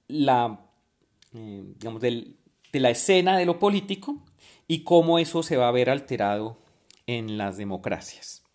la, 0.07 0.59
digamos, 1.31 2.01
de 2.71 2.79
la 2.79 2.89
escena 2.89 3.37
de 3.37 3.45
lo 3.45 3.59
político 3.59 4.17
y 4.67 4.83
cómo 4.83 5.19
eso 5.19 5.43
se 5.43 5.57
va 5.57 5.67
a 5.67 5.71
ver 5.71 5.89
alterado 5.89 6.57
en 7.05 7.37
las 7.37 7.57
democracias. 7.57 8.46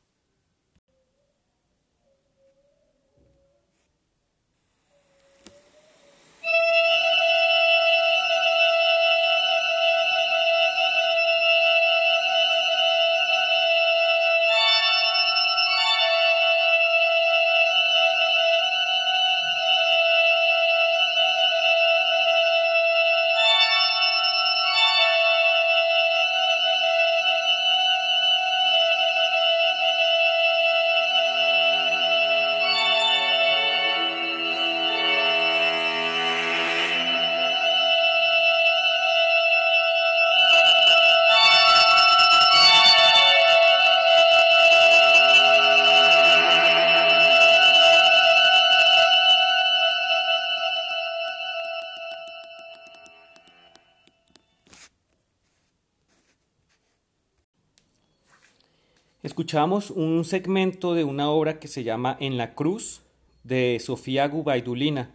Escuchamos 59.43 59.91
un 59.91 60.25
segmento 60.25 60.95
de 60.95 61.03
una 61.03 61.29
obra 61.29 61.59
que 61.59 61.67
se 61.67 61.83
llama 61.83 62.17
En 62.21 62.37
la 62.37 62.55
Cruz 62.55 63.03
de 63.43 63.79
Sofía 63.81 64.29
Gubaidulina, 64.29 65.11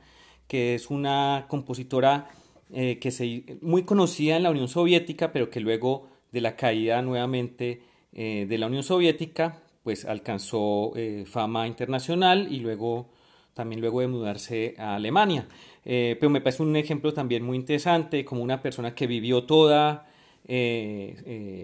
que 0.50 0.76
es 0.76 0.90
una 0.90 1.46
compositora 1.48 2.28
eh, 2.74 3.00
que 3.00 3.12
se, 3.12 3.46
muy 3.62 3.84
conocida 3.84 4.36
en 4.36 4.44
la 4.44 4.50
Unión 4.52 4.68
Soviética, 4.68 5.32
pero 5.32 5.50
que 5.50 5.62
luego 5.62 6.10
de 6.34 6.42
la 6.42 6.58
caída 6.58 7.02
nuevamente 7.02 7.84
eh, 8.12 8.46
de 8.50 8.58
la 8.58 8.68
Unión 8.68 8.84
Soviética, 8.84 9.62
pues 9.84 10.04
alcanzó 10.04 10.92
eh, 10.98 11.24
fama 11.26 11.66
internacional 11.66 12.50
y 12.52 12.60
luego 12.60 13.08
también 13.54 13.80
luego 13.80 14.02
de 14.02 14.08
mudarse 14.08 14.76
a 14.78 14.96
Alemania. 14.96 15.48
pero 15.86 16.30
me 16.30 16.42
parece 16.42 16.64
un 16.64 16.76
ejemplo 16.76 17.14
también 17.14 17.46
muy 17.46 17.56
interesante, 17.56 18.26
como 18.26 18.44
una 18.44 18.62
persona 18.62 18.94
que 18.94 19.08
vivió 19.08 19.46
toda 19.46 20.06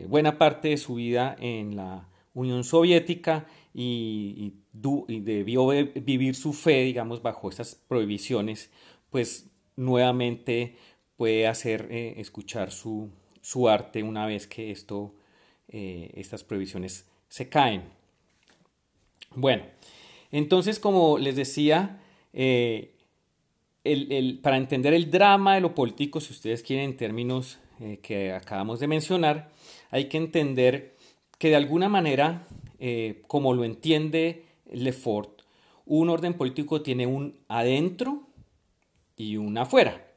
buena 0.07 0.37
parte 0.37 0.69
de 0.69 0.77
su 0.77 0.95
vida 0.95 1.35
en 1.39 1.75
la 1.75 2.07
Unión 2.33 2.63
Soviética 2.63 3.47
y, 3.73 4.53
debió 4.73 5.67
vivir 5.67 6.35
su 6.35 6.53
fe, 6.53 6.83
digamos, 6.83 7.21
bajo 7.21 7.49
estas 7.49 7.75
prohibiciones, 7.75 8.69
pues 9.09 9.49
nuevamente 9.75 10.75
puede 11.15 11.47
hacer 11.47 11.87
eh, 11.91 12.15
escuchar 12.17 12.71
su, 12.71 13.11
arte 13.69 14.03
una 14.03 14.25
vez 14.25 14.47
que 14.47 14.71
esto, 14.71 15.15
eh, 15.67 16.11
estas 16.15 16.43
prohibiciones 16.43 17.07
se 17.29 17.49
caen. 17.49 17.83
Bueno, 19.35 19.63
entonces, 20.31 20.79
como 20.79 21.17
les 21.17 21.35
decía, 21.35 22.01
eh, 22.33 22.95
para 24.41 24.57
entender 24.57 24.93
el 24.93 25.11
drama 25.11 25.55
de 25.55 25.61
lo 25.61 25.75
político, 25.75 26.19
si 26.19 26.33
ustedes 26.33 26.63
quieren 26.63 26.91
en 26.91 26.97
términos 26.97 27.59
que 28.01 28.31
acabamos 28.31 28.79
de 28.79 28.87
mencionar, 28.87 29.51
hay 29.89 30.05
que 30.05 30.17
entender 30.17 30.95
que 31.37 31.49
de 31.49 31.55
alguna 31.55 31.89
manera, 31.89 32.47
eh, 32.79 33.21
como 33.27 33.53
lo 33.53 33.63
entiende 33.63 34.45
Lefort, 34.71 35.41
un 35.85 36.09
orden 36.09 36.35
político 36.35 36.81
tiene 36.81 37.07
un 37.07 37.37
adentro 37.47 38.27
y 39.17 39.37
un 39.37 39.57
afuera. 39.57 40.07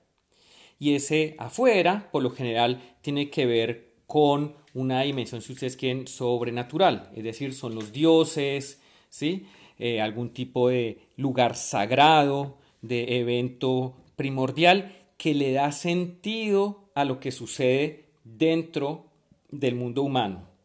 Y 0.79 0.95
ese 0.95 1.35
afuera, 1.39 2.09
por 2.13 2.23
lo 2.23 2.31
general, 2.31 2.97
tiene 3.01 3.31
que 3.31 3.47
ver 3.47 3.95
con 4.07 4.55
una 4.75 5.03
dimensión, 5.03 5.43
si 5.43 5.53
ustedes 5.53 5.77
quieren, 5.77 6.07
sobrenatural, 6.07 7.11
es 7.17 7.25
decir, 7.25 7.55
son 7.55 7.75
los 7.75 7.93
dioses, 7.93 8.81
¿sí? 9.09 9.47
Eh, 9.79 10.01
algún 10.01 10.31
tipo 10.31 10.69
de 10.69 10.99
lugar 11.17 11.57
sagrado, 11.57 12.59
de 12.83 13.19
evento 13.19 13.97
primordial 14.17 14.95
que 15.17 15.35
le 15.35 15.53
da 15.53 15.73
sentido 15.73 16.91
a 16.95 17.05
lo 17.05 17.19
que 17.21 17.33
sucede 17.33 18.05
dentro 18.25 19.07
del 19.51 19.75
mundo 19.75 20.03
humano 20.03 20.56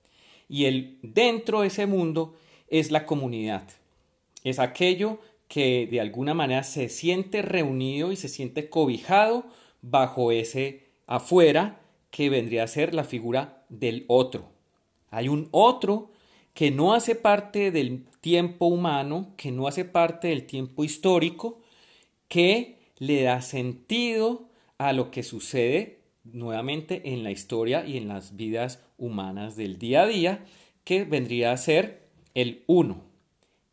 y 0.52 0.66
el 0.66 0.98
dentro 1.02 1.62
de 1.62 1.68
ese 1.68 1.86
mundo 1.86 2.36
es 2.68 2.92
la 2.92 3.06
comunidad. 3.06 3.64
Es 4.44 4.60
aquello 4.60 5.20
que 5.48 5.88
de 5.90 6.02
alguna 6.02 6.34
manera 6.34 6.64
se 6.64 6.90
siente 6.90 7.42
reunido 7.42 8.12
y 8.12 8.18
se 8.18 8.28
siente 8.28 8.70
cobijado 8.70 9.46
bajo 9.82 10.34
ese 10.34 10.90
afuera 11.08 11.80
que 12.10 12.30
vendría 12.30 12.66
a 12.66 12.68
ser 12.68 12.94
la 12.94 13.06
figura 13.06 13.64
del 13.70 14.04
otro. 14.10 14.50
Hay 15.10 15.30
un 15.30 15.48
otro 15.52 16.12
que 16.54 16.70
no 16.70 16.94
hace 16.94 17.16
parte 17.16 17.72
del 17.72 18.04
tiempo 18.20 18.66
humano, 18.66 19.34
que 19.38 19.54
no 19.54 19.68
hace 19.68 19.86
parte 19.86 20.28
del 20.28 20.46
tiempo 20.46 20.84
histórico, 20.84 21.62
que 22.28 22.78
le 22.98 23.24
da 23.24 23.42
sentido 23.42 24.50
a 24.78 24.92
lo 24.92 25.12
que 25.12 25.24
sucede 25.24 26.01
nuevamente 26.24 27.14
en 27.14 27.24
la 27.24 27.32
historia 27.32 27.86
y 27.86 27.98
en 27.98 28.08
las 28.08 28.36
vidas 28.36 28.84
humanas 28.98 29.56
del 29.56 29.78
día 29.78 30.04
a 30.04 30.08
día, 30.08 30.46
que 30.84 31.04
vendría 31.04 31.52
a 31.52 31.58
ser 31.58 32.10
el 32.34 32.64
uno. 32.68 33.04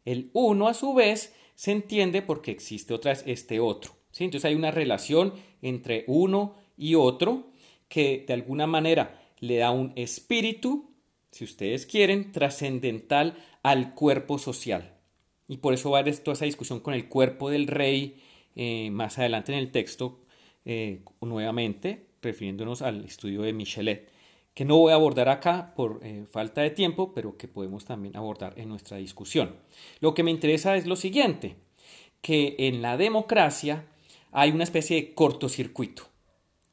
El 0.04 0.30
uno 0.32 0.68
a 0.68 0.74
su 0.74 0.94
vez 0.94 1.34
se 1.54 1.72
entiende 1.72 2.22
porque 2.22 2.50
existe 2.50 2.94
otra 2.94 3.12
vez 3.12 3.24
este 3.26 3.60
otro. 3.60 3.98
Entonces 4.18 4.44
hay 4.44 4.54
una 4.54 4.70
relación 4.70 5.34
entre 5.62 6.04
uno 6.06 6.54
y 6.76 6.94
otro 6.94 7.50
que 7.88 8.24
de 8.26 8.34
alguna 8.34 8.66
manera 8.66 9.20
le 9.40 9.58
da 9.58 9.70
un 9.70 9.92
espíritu, 9.96 10.90
si 11.30 11.44
ustedes 11.44 11.86
quieren, 11.86 12.32
trascendental 12.32 13.36
al 13.62 13.94
cuerpo 13.94 14.38
social. 14.38 14.94
Y 15.46 15.58
por 15.58 15.74
eso 15.74 15.90
va 15.90 15.98
a 15.98 16.00
haber 16.00 16.18
toda 16.18 16.34
esa 16.34 16.44
discusión 16.44 16.80
con 16.80 16.94
el 16.94 17.08
cuerpo 17.08 17.50
del 17.50 17.66
rey 17.66 18.20
eh, 18.56 18.90
más 18.90 19.18
adelante 19.18 19.52
en 19.52 19.58
el 19.58 19.70
texto, 19.70 20.20
eh, 20.64 21.02
nuevamente, 21.20 22.07
refiriéndonos 22.22 22.82
al 22.82 23.04
estudio 23.04 23.42
de 23.42 23.52
Michelet, 23.52 24.10
que 24.54 24.64
no 24.64 24.76
voy 24.78 24.92
a 24.92 24.96
abordar 24.96 25.28
acá 25.28 25.72
por 25.76 26.00
eh, 26.02 26.24
falta 26.30 26.62
de 26.62 26.70
tiempo, 26.70 27.12
pero 27.14 27.36
que 27.36 27.46
podemos 27.46 27.84
también 27.84 28.16
abordar 28.16 28.54
en 28.56 28.68
nuestra 28.68 28.96
discusión. 28.96 29.54
Lo 30.00 30.14
que 30.14 30.24
me 30.24 30.30
interesa 30.30 30.76
es 30.76 30.86
lo 30.86 30.96
siguiente, 30.96 31.56
que 32.20 32.56
en 32.58 32.82
la 32.82 32.96
democracia 32.96 33.86
hay 34.32 34.50
una 34.50 34.64
especie 34.64 34.96
de 34.96 35.14
cortocircuito, 35.14 36.04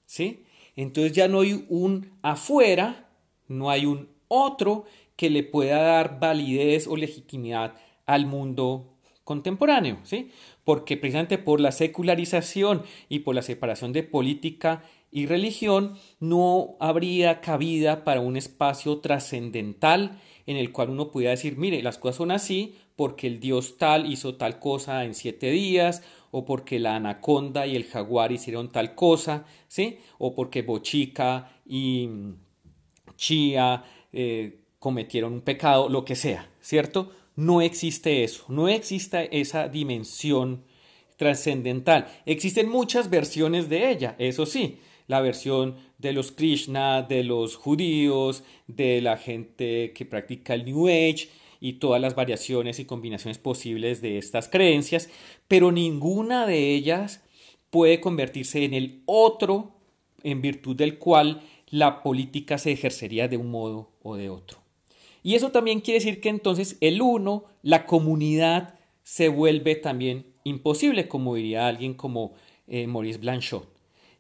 ¿sí? 0.06 0.44
Entonces 0.76 1.14
ya 1.14 1.28
no 1.28 1.42
hay 1.42 1.66
un 1.70 2.12
afuera, 2.22 3.08
no 3.48 3.70
hay 3.70 3.86
un 3.86 4.10
otro 4.28 4.86
que 5.16 5.30
le 5.30 5.44
pueda 5.44 5.82
dar 5.82 6.20
validez 6.20 6.88
o 6.88 6.98
legitimidad 6.98 7.76
al 8.06 8.26
mundo 8.26 8.96
contemporáneo, 9.24 10.00
¿sí? 10.04 10.32
Porque 10.64 10.98
precisamente 10.98 11.38
por 11.38 11.60
la 11.60 11.72
secularización 11.72 12.84
y 13.10 13.20
por 13.20 13.36
la 13.36 13.42
separación 13.42 13.94
de 13.94 14.04
política 14.04 14.84
y 15.16 15.28
religión 15.28 15.94
no 16.20 16.76
habría 16.82 17.40
cabida 17.40 18.04
para 18.04 18.20
un 18.20 18.36
espacio 18.36 19.00
trascendental 19.00 20.20
en 20.46 20.58
el 20.58 20.74
cual 20.74 20.90
uno 20.90 21.10
pudiera 21.10 21.32
decir, 21.32 21.58
mire, 21.58 21.82
las 21.82 21.98
cosas 21.98 22.18
son 22.18 22.32
así 22.32 22.76
porque 22.98 23.28
el 23.28 23.40
dios 23.40 23.78
tal 23.78 24.12
hizo 24.12 24.36
tal 24.36 24.60
cosa 24.60 25.06
en 25.06 25.16
siete 25.16 25.52
días, 25.52 26.04
o 26.32 26.44
porque 26.44 26.80
la 26.80 26.98
anaconda 26.98 27.66
y 27.66 27.78
el 27.78 27.86
jaguar 27.86 28.34
hicieron 28.34 28.74
tal 28.74 28.94
cosa, 28.94 29.46
¿sí? 29.70 30.00
O 30.18 30.36
porque 30.36 30.64
Bochica 30.64 31.62
y 31.66 32.10
Chía 33.16 33.86
eh, 34.12 34.64
cometieron 34.80 35.32
un 35.32 35.42
pecado, 35.42 35.88
lo 35.88 36.04
que 36.04 36.16
sea, 36.18 36.50
¿cierto? 36.60 37.14
No 37.38 37.62
existe 37.62 38.26
eso, 38.26 38.44
no 38.50 38.68
existe 38.68 39.30
esa 39.40 39.70
dimensión 39.70 40.66
trascendental. 41.16 42.08
Existen 42.26 42.68
muchas 42.68 43.10
versiones 43.10 43.70
de 43.70 43.92
ella, 43.92 44.18
eso 44.20 44.46
sí, 44.46 44.80
la 45.08 45.22
versión 45.22 45.76
de 45.98 46.14
los 46.14 46.32
Krishna, 46.32 47.02
de 47.04 47.24
los 47.24 47.56
judíos, 47.56 48.44
de 48.68 49.02
la 49.02 49.18
gente 49.18 49.94
que 49.94 50.06
practica 50.06 50.54
el 50.54 50.66
New 50.66 50.88
Age 50.88 51.30
y 51.60 51.74
todas 51.74 52.02
las 52.02 52.16
variaciones 52.16 52.80
y 52.80 52.86
combinaciones 52.86 53.38
posibles 53.38 54.02
de 54.02 54.18
estas 54.18 54.50
creencias, 54.50 55.10
pero 55.48 55.72
ninguna 55.72 56.46
de 56.46 56.74
ellas 56.74 57.24
puede 57.70 58.00
convertirse 58.02 58.64
en 58.64 58.74
el 58.74 59.02
otro 59.06 59.74
en 60.24 60.42
virtud 60.42 60.76
del 60.76 60.98
cual 60.98 61.42
la 61.70 62.04
política 62.04 62.58
se 62.58 62.72
ejercería 62.72 63.28
de 63.28 63.38
un 63.38 63.52
modo 63.52 63.92
o 64.02 64.16
de 64.16 64.30
otro. 64.30 64.60
Y 65.24 65.36
eso 65.36 65.52
también 65.52 65.82
quiere 65.82 66.00
decir 66.00 66.22
que 66.22 66.30
entonces 66.30 66.78
el 66.82 67.02
uno, 67.02 67.46
la 67.64 67.86
comunidad, 67.86 68.76
se 69.04 69.30
vuelve 69.30 69.76
también 69.76 70.26
imposible, 70.44 71.08
como 71.08 71.36
diría 71.36 71.68
alguien 71.68 71.94
como 71.94 72.34
eh, 72.68 72.88
Maurice 72.88 73.20
Blanchot. 73.20 73.75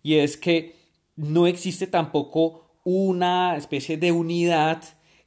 Y 0.06 0.20
es 0.20 0.38
que 0.38 0.76
no 1.15 1.48
existe 1.48 1.88
tampoco 1.88 2.78
una 2.84 3.58
especie 3.58 3.98
de 3.98 4.12
unidad 4.12 4.84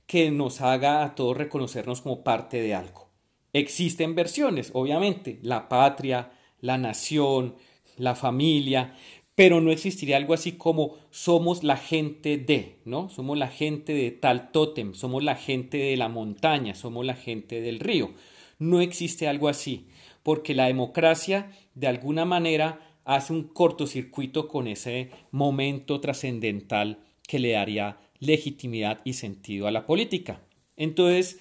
que 0.06 0.30
nos 0.30 0.60
haga 0.60 1.02
a 1.02 1.16
todos 1.16 1.36
reconocernos 1.36 2.00
como 2.00 2.22
parte 2.22 2.62
de 2.62 2.76
algo. 2.76 3.08
Existen 3.52 4.14
versiones, 4.14 4.70
obviamente, 4.74 5.40
la 5.42 5.68
patria, 5.68 6.30
la 6.60 6.78
nación, 6.78 7.56
la 7.96 8.14
familia, 8.14 8.94
pero 9.34 9.60
no 9.60 9.72
existiría 9.72 10.16
algo 10.16 10.32
así 10.32 10.52
como 10.52 10.94
somos 11.10 11.64
la 11.64 11.76
gente 11.76 12.38
de, 12.38 12.78
¿no? 12.84 13.08
Somos 13.08 13.36
la 13.36 13.48
gente 13.48 13.92
de 13.92 14.12
tal 14.12 14.52
tótem, 14.52 14.94
somos 14.94 15.24
la 15.24 15.34
gente 15.34 15.76
de 15.78 15.96
la 15.96 16.08
montaña, 16.08 16.76
somos 16.76 17.04
la 17.04 17.14
gente 17.14 17.60
del 17.60 17.80
río. 17.80 18.12
No 18.60 18.80
existe 18.80 19.26
algo 19.26 19.48
así, 19.48 19.88
porque 20.22 20.54
la 20.54 20.66
democracia 20.66 21.50
de 21.74 21.88
alguna 21.88 22.24
manera 22.24 22.87
hace 23.08 23.32
un 23.32 23.44
cortocircuito 23.44 24.48
con 24.48 24.68
ese 24.68 25.08
momento 25.30 25.98
trascendental 25.98 26.98
que 27.26 27.38
le 27.38 27.52
daría 27.52 27.98
legitimidad 28.18 29.00
y 29.02 29.14
sentido 29.14 29.66
a 29.66 29.70
la 29.70 29.86
política. 29.86 30.42
Entonces, 30.76 31.40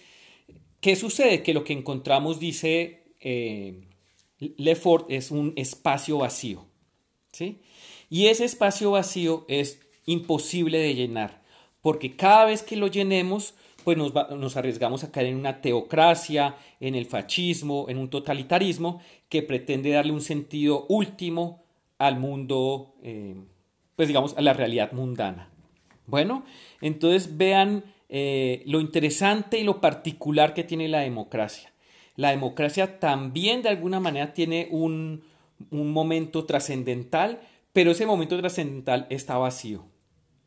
¿qué 0.80 0.96
sucede? 0.96 1.44
Que 1.44 1.54
lo 1.54 1.66
que 1.66 1.74
encontramos, 1.74 2.40
dice 2.40 3.12
eh, 3.20 3.82
Lefort, 4.40 5.12
es 5.12 5.30
un 5.30 5.52
espacio 5.58 6.20
vacío. 6.20 6.66
¿sí? 7.34 7.60
Y 8.10 8.28
ese 8.28 8.46
espacio 8.46 8.92
vacío 8.92 9.44
es 9.50 9.82
imposible 10.06 10.78
de 10.78 10.96
llenar, 10.96 11.44
porque 11.82 12.16
cada 12.16 12.46
vez 12.46 12.64
que 12.64 12.78
lo 12.78 12.88
llenemos, 12.88 13.56
pues 13.88 13.96
nos, 13.96 14.58
arriesgamos 14.58 15.06
a 15.06 15.14
caer 15.14 15.28
en 15.28 15.38
una 15.38 15.62
teocracia, 15.62 16.58
en 16.82 16.94
el 16.94 17.06
fascismo, 17.06 17.86
en 17.88 17.98
un 17.98 18.10
totalitarismo 18.10 19.00
que 19.30 19.44
pretende 19.44 19.92
darle 19.92 20.12
un 20.12 20.20
sentido 20.20 20.86
último 20.90 21.64
al 21.98 22.20
mundo, 22.20 22.96
eh, 23.02 23.38
pues 23.96 24.10
digamos, 24.10 24.36
a 24.36 24.42
la 24.42 24.52
realidad 24.52 24.92
mundana. 24.92 25.52
Bueno, 26.06 26.44
entonces 26.82 27.38
vean 27.38 27.86
eh, 28.10 28.62
lo 28.66 28.82
interesante 28.82 29.58
y 29.58 29.64
lo 29.64 29.80
particular 29.80 30.54
que 30.54 30.66
tiene 30.66 30.90
la 30.90 31.00
democracia. 31.00 31.72
La 32.18 32.32
democracia 32.32 33.00
también 33.00 33.62
de 33.62 33.70
alguna 33.70 34.02
manera 34.02 34.34
tiene 34.34 34.68
un, 34.70 35.24
un 35.72 35.94
momento 35.94 36.44
trascendental, 36.44 37.40
pero 37.72 37.92
ese 37.92 38.06
momento 38.06 38.38
trascendental 38.38 39.08
está 39.10 39.38
vacío. 39.38 39.86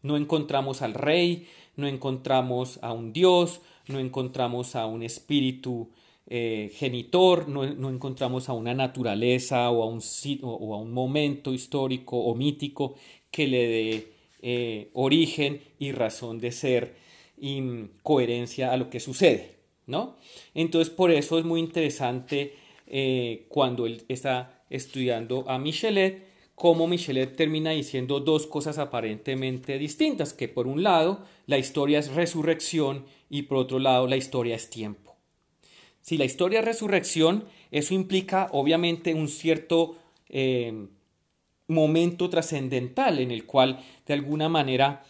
No 0.02 0.18
encontramos 0.18 0.82
al 0.82 0.92
rey, 0.92 1.46
no 1.76 1.86
encontramos 1.86 2.78
a 2.82 2.92
un 2.92 3.12
dios, 3.12 3.60
no 3.88 3.98
encontramos 3.98 4.76
a 4.76 4.86
un 4.86 5.02
espíritu 5.02 5.90
eh, 6.26 6.70
genitor, 6.74 7.48
no, 7.48 7.64
encontramos 7.64 8.48
a 8.48 8.52
una 8.52 8.72
naturaleza 8.74 9.70
o 9.70 9.82
a 9.82 9.86
un, 9.86 10.00
o 10.42 10.74
a 10.74 10.78
un 10.78 10.92
momento 10.92 11.52
histórico 11.52 12.16
o 12.18 12.34
mítico 12.34 12.94
que 13.30 13.46
le 13.48 13.66
dé 13.66 14.12
eh, 14.42 14.90
origen 14.94 15.60
y 15.78 15.92
razón 15.92 16.38
de 16.38 16.52
ser 16.52 16.96
y 17.36 17.62
coherencia 18.02 18.72
a 18.72 18.76
lo 18.76 18.90
que 18.90 19.00
sucede, 19.00 19.56
¿no? 19.86 20.16
Entonces 20.54 20.92
por 20.94 21.10
eso 21.10 21.38
es 21.38 21.44
muy 21.44 21.60
interesante 21.60 22.54
eh, 22.86 23.46
cuando 23.48 23.86
él 23.86 24.04
está 24.08 24.64
estudiando 24.70 25.44
a 25.48 25.58
Michelet 25.58 26.29
cómo 26.60 26.86
Michelet 26.86 27.36
termina 27.36 27.70
diciendo 27.70 28.20
dos 28.20 28.46
cosas 28.46 28.76
aparentemente 28.76 29.78
distintas, 29.78 30.34
que 30.34 30.46
por 30.46 30.66
un 30.66 30.82
lado 30.82 31.24
la 31.46 31.56
historia 31.56 31.98
es 31.98 32.12
resurrección 32.12 33.06
y 33.30 33.44
por 33.44 33.56
otro 33.56 33.78
lado 33.78 34.06
la 34.06 34.18
historia 34.18 34.56
es 34.56 34.68
tiempo. 34.68 35.16
Si 36.02 36.18
la 36.18 36.26
historia 36.26 36.58
es 36.58 36.66
resurrección, 36.66 37.46
eso 37.70 37.94
implica 37.94 38.48
obviamente 38.52 39.14
un 39.14 39.28
cierto 39.28 39.96
eh, 40.28 40.88
momento 41.66 42.28
trascendental 42.28 43.20
en 43.20 43.30
el 43.30 43.46
cual 43.46 43.82
de 44.06 44.12
alguna 44.12 44.50
manera 44.50 45.02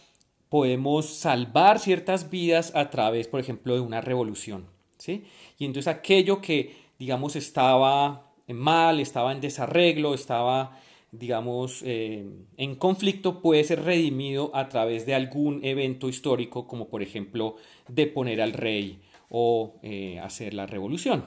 podemos 0.47 1.07
salvar 1.07 1.79
ciertas 1.79 2.29
vidas 2.29 2.71
a 2.75 2.89
través, 2.89 3.27
por 3.27 3.41
ejemplo, 3.41 3.73
de 3.73 3.81
una 3.81 3.99
revolución. 3.99 4.67
¿sí? 4.97 5.25
Y 5.59 5.65
entonces 5.65 5.93
aquello 5.93 6.39
que, 6.39 6.77
digamos, 6.97 7.35
estaba 7.35 8.31
mal, 8.47 9.01
estaba 9.01 9.33
en 9.33 9.41
desarreglo, 9.41 10.13
estaba 10.13 10.79
digamos, 11.11 11.81
eh, 11.85 12.25
en 12.57 12.75
conflicto 12.75 13.41
puede 13.41 13.63
ser 13.65 13.83
redimido 13.83 14.49
a 14.55 14.69
través 14.69 15.05
de 15.05 15.13
algún 15.13 15.63
evento 15.63 16.07
histórico, 16.07 16.67
como 16.67 16.87
por 16.87 17.03
ejemplo 17.03 17.57
deponer 17.87 18.41
al 18.41 18.53
rey 18.53 19.01
o 19.29 19.79
eh, 19.83 20.19
hacer 20.19 20.53
la 20.53 20.65
revolución. 20.65 21.25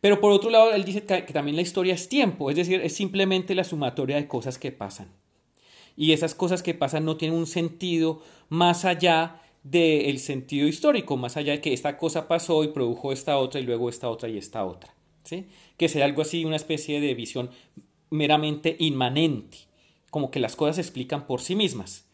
Pero 0.00 0.20
por 0.20 0.30
otro 0.30 0.50
lado, 0.50 0.72
él 0.72 0.84
dice 0.84 1.04
que, 1.04 1.22
también 1.22 1.56
la 1.56 1.62
historia 1.62 1.94
es 1.94 2.08
tiempo, 2.08 2.50
es 2.50 2.56
decir, 2.56 2.80
es 2.82 2.94
simplemente 2.94 3.54
la 3.54 3.64
sumatoria 3.64 4.16
de 4.16 4.28
cosas 4.28 4.58
que 4.58 4.72
pasan. 4.72 5.08
Y 5.96 6.12
esas 6.12 6.34
cosas 6.34 6.62
que 6.62 6.74
pasan 6.74 7.04
no 7.04 7.16
tienen 7.16 7.36
un 7.36 7.46
sentido 7.46 8.22
más 8.48 8.84
allá 8.84 9.42
del 9.64 10.20
sentido 10.20 10.68
histórico, 10.68 11.16
más 11.16 11.36
allá 11.36 11.52
de 11.52 11.60
que 11.60 11.72
esta 11.72 11.96
cosa 11.96 12.28
pasó 12.28 12.62
y 12.62 12.68
produjo 12.68 13.12
esta 13.12 13.38
otra 13.38 13.60
y 13.60 13.64
luego 13.64 13.88
esta 13.88 14.08
otra 14.08 14.28
y 14.28 14.38
esta 14.38 14.64
otra. 14.64 14.94
¿sí? 15.28 15.46
que 15.76 15.88
sea 15.88 16.04
algo 16.04 16.22
así, 16.22 16.44
una 16.44 16.56
especie 16.56 17.00
de 17.00 17.14
visión 17.14 17.50
meramente 18.10 18.76
inmanente, 18.78 19.58
como 20.10 20.30
que 20.30 20.40
las 20.40 20.56
cosas 20.56 20.76
se 20.76 20.82
explican 20.82 21.26
por 21.26 21.40
sí 21.40 21.54
mismas. 21.54 22.08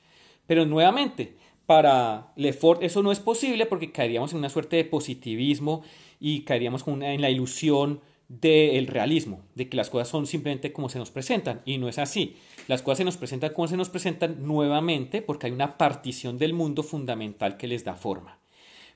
Pero 0.46 0.66
nuevamente, 0.66 1.36
para 1.66 2.32
Lefort 2.36 2.82
eso 2.82 3.02
no 3.02 3.12
es 3.12 3.20
posible 3.20 3.66
porque 3.66 3.92
caeríamos 3.92 4.32
en 4.32 4.38
una 4.38 4.50
suerte 4.50 4.76
de 4.76 4.84
positivismo 4.84 5.82
y 6.20 6.42
caeríamos 6.42 6.84
en 6.86 7.20
la 7.20 7.30
ilusión 7.30 8.00
del 8.28 8.86
realismo, 8.86 9.42
de 9.54 9.68
que 9.68 9.76
las 9.76 9.90
cosas 9.90 10.08
son 10.08 10.26
simplemente 10.26 10.72
como 10.72 10.88
se 10.88 10.98
nos 10.98 11.10
presentan, 11.10 11.62
y 11.66 11.78
no 11.78 11.88
es 11.88 11.98
así. 11.98 12.36
Las 12.68 12.82
cosas 12.82 12.98
se 12.98 13.04
nos 13.04 13.16
presentan 13.16 13.52
como 13.52 13.68
se 13.68 13.76
nos 13.76 13.90
presentan 13.90 14.46
nuevamente 14.46 15.22
porque 15.22 15.46
hay 15.46 15.52
una 15.52 15.76
partición 15.76 16.38
del 16.38 16.54
mundo 16.54 16.82
fundamental 16.82 17.56
que 17.56 17.68
les 17.68 17.84
da 17.84 17.94
forma. 17.94 18.38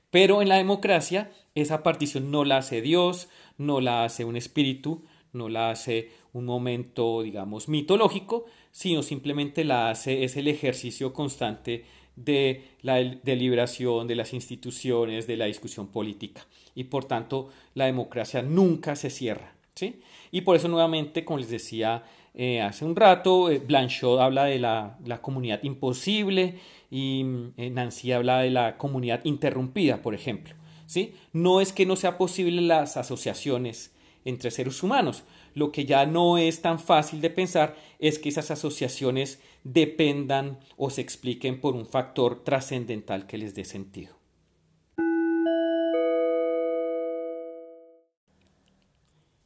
Pero 0.09 0.41
en 0.41 0.49
la 0.49 0.57
democracia 0.57 1.31
esa 1.53 1.83
partición 1.83 2.31
no 2.31 2.43
la 2.43 2.57
hace 2.57 2.81
Dios, 2.81 3.29
no 3.57 3.81
la 3.81 4.03
hace 4.03 4.25
un 4.25 4.35
espíritu, 4.35 5.03
no 5.33 5.49
la 5.49 5.69
hace 5.69 6.09
un 6.33 6.45
momento, 6.45 7.21
digamos, 7.21 7.67
mitológico, 7.67 8.45
sino 8.71 9.03
simplemente 9.03 9.63
la 9.63 9.89
hace, 9.89 10.23
es 10.23 10.37
el 10.37 10.47
ejercicio 10.47 11.13
constante 11.13 11.85
de 12.15 12.63
la 12.81 12.95
deliberación, 12.95 14.07
de 14.07 14.15
las 14.15 14.33
instituciones, 14.33 15.25
de 15.27 15.37
la 15.37 15.45
discusión 15.45 15.87
política. 15.87 16.45
Y 16.75 16.85
por 16.85 17.05
tanto, 17.05 17.49
la 17.73 17.85
democracia 17.85 18.41
nunca 18.41 18.95
se 18.95 19.09
cierra. 19.09 19.53
¿sí? 19.75 20.01
Y 20.31 20.41
por 20.41 20.55
eso, 20.55 20.67
nuevamente, 20.67 21.23
como 21.23 21.39
les 21.39 21.49
decía 21.49 22.03
eh, 22.33 22.61
hace 22.61 22.85
un 22.85 22.95
rato, 22.95 23.49
eh, 23.49 23.59
Blanchot 23.59 24.19
habla 24.19 24.45
de 24.45 24.59
la, 24.59 24.97
comunidad 25.21 25.63
imposible 25.63 26.59
y 26.91 27.25
eh, 27.57 27.69
Nancy 27.69 28.11
habla 28.11 28.39
de 28.39 28.51
la 28.51 28.77
comunidad 28.77 29.25
interrumpida, 29.25 30.01
por 30.01 30.13
ejemplo. 30.13 30.55
¿sí? 30.85 31.13
No 31.33 31.61
es 31.61 31.73
que 31.73 31.85
no 31.85 31.95
sea 31.95 32.17
posible 32.17 32.61
las 32.61 32.97
asociaciones 32.97 33.93
entre 34.25 34.51
seres 34.51 34.83
humanos, 34.83 35.23
lo 35.53 35.71
que 35.71 35.85
ya 35.85 36.05
no 36.05 36.37
es 36.37 36.61
tan 36.61 36.79
fácil 36.79 37.21
de 37.21 37.29
pensar 37.29 37.75
es 37.99 38.19
que 38.19 38.29
esas 38.29 38.51
asociaciones 38.51 39.41
dependan 39.63 40.59
o 40.77 40.89
se 40.89 41.01
expliquen 41.01 41.59
por 41.59 41.75
un 41.75 41.85
factor 41.85 42.43
trascendental 42.43 43.27
que 43.27 43.37
les 43.37 43.55
dé 43.55 43.65
sentido. 43.65 44.17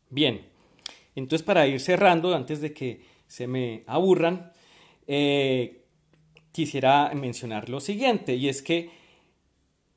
Bien, 0.10 0.42
entonces 1.16 1.44
para 1.44 1.66
ir 1.68 1.80
cerrando, 1.80 2.36
antes 2.36 2.62
de 2.62 2.74
que 2.74 3.02
se 3.28 3.48
me 3.48 3.84
aburran, 3.88 4.52
eh, 5.08 5.86
quisiera 6.52 7.12
mencionar 7.16 7.68
lo 7.70 7.80
siguiente, 7.80 8.36
y 8.36 8.48
es 8.48 8.62
que 8.62 8.92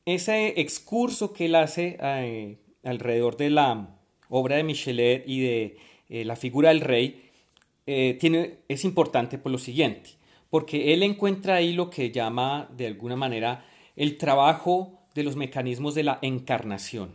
ese 0.06 0.58
excurso 0.60 1.32
que 1.32 1.46
él 1.46 1.54
hace 1.54 1.98
eh, 2.00 2.58
alrededor 2.82 3.36
de 3.36 3.50
la 3.50 3.95
obra 4.28 4.56
de 4.56 4.64
Michelet 4.64 5.24
y 5.26 5.40
de 5.40 5.76
eh, 6.08 6.24
la 6.24 6.36
figura 6.36 6.68
del 6.70 6.80
rey, 6.80 7.22
eh, 7.86 8.16
tiene, 8.20 8.58
es 8.68 8.84
importante 8.84 9.38
por 9.38 9.52
lo 9.52 9.58
siguiente, 9.58 10.10
porque 10.50 10.92
él 10.92 11.02
encuentra 11.02 11.56
ahí 11.56 11.72
lo 11.72 11.90
que 11.90 12.10
llama 12.10 12.68
de 12.76 12.86
alguna 12.86 13.16
manera 13.16 13.64
el 13.94 14.16
trabajo 14.18 15.00
de 15.14 15.22
los 15.22 15.36
mecanismos 15.36 15.94
de 15.94 16.02
la 16.02 16.18
encarnación. 16.22 17.12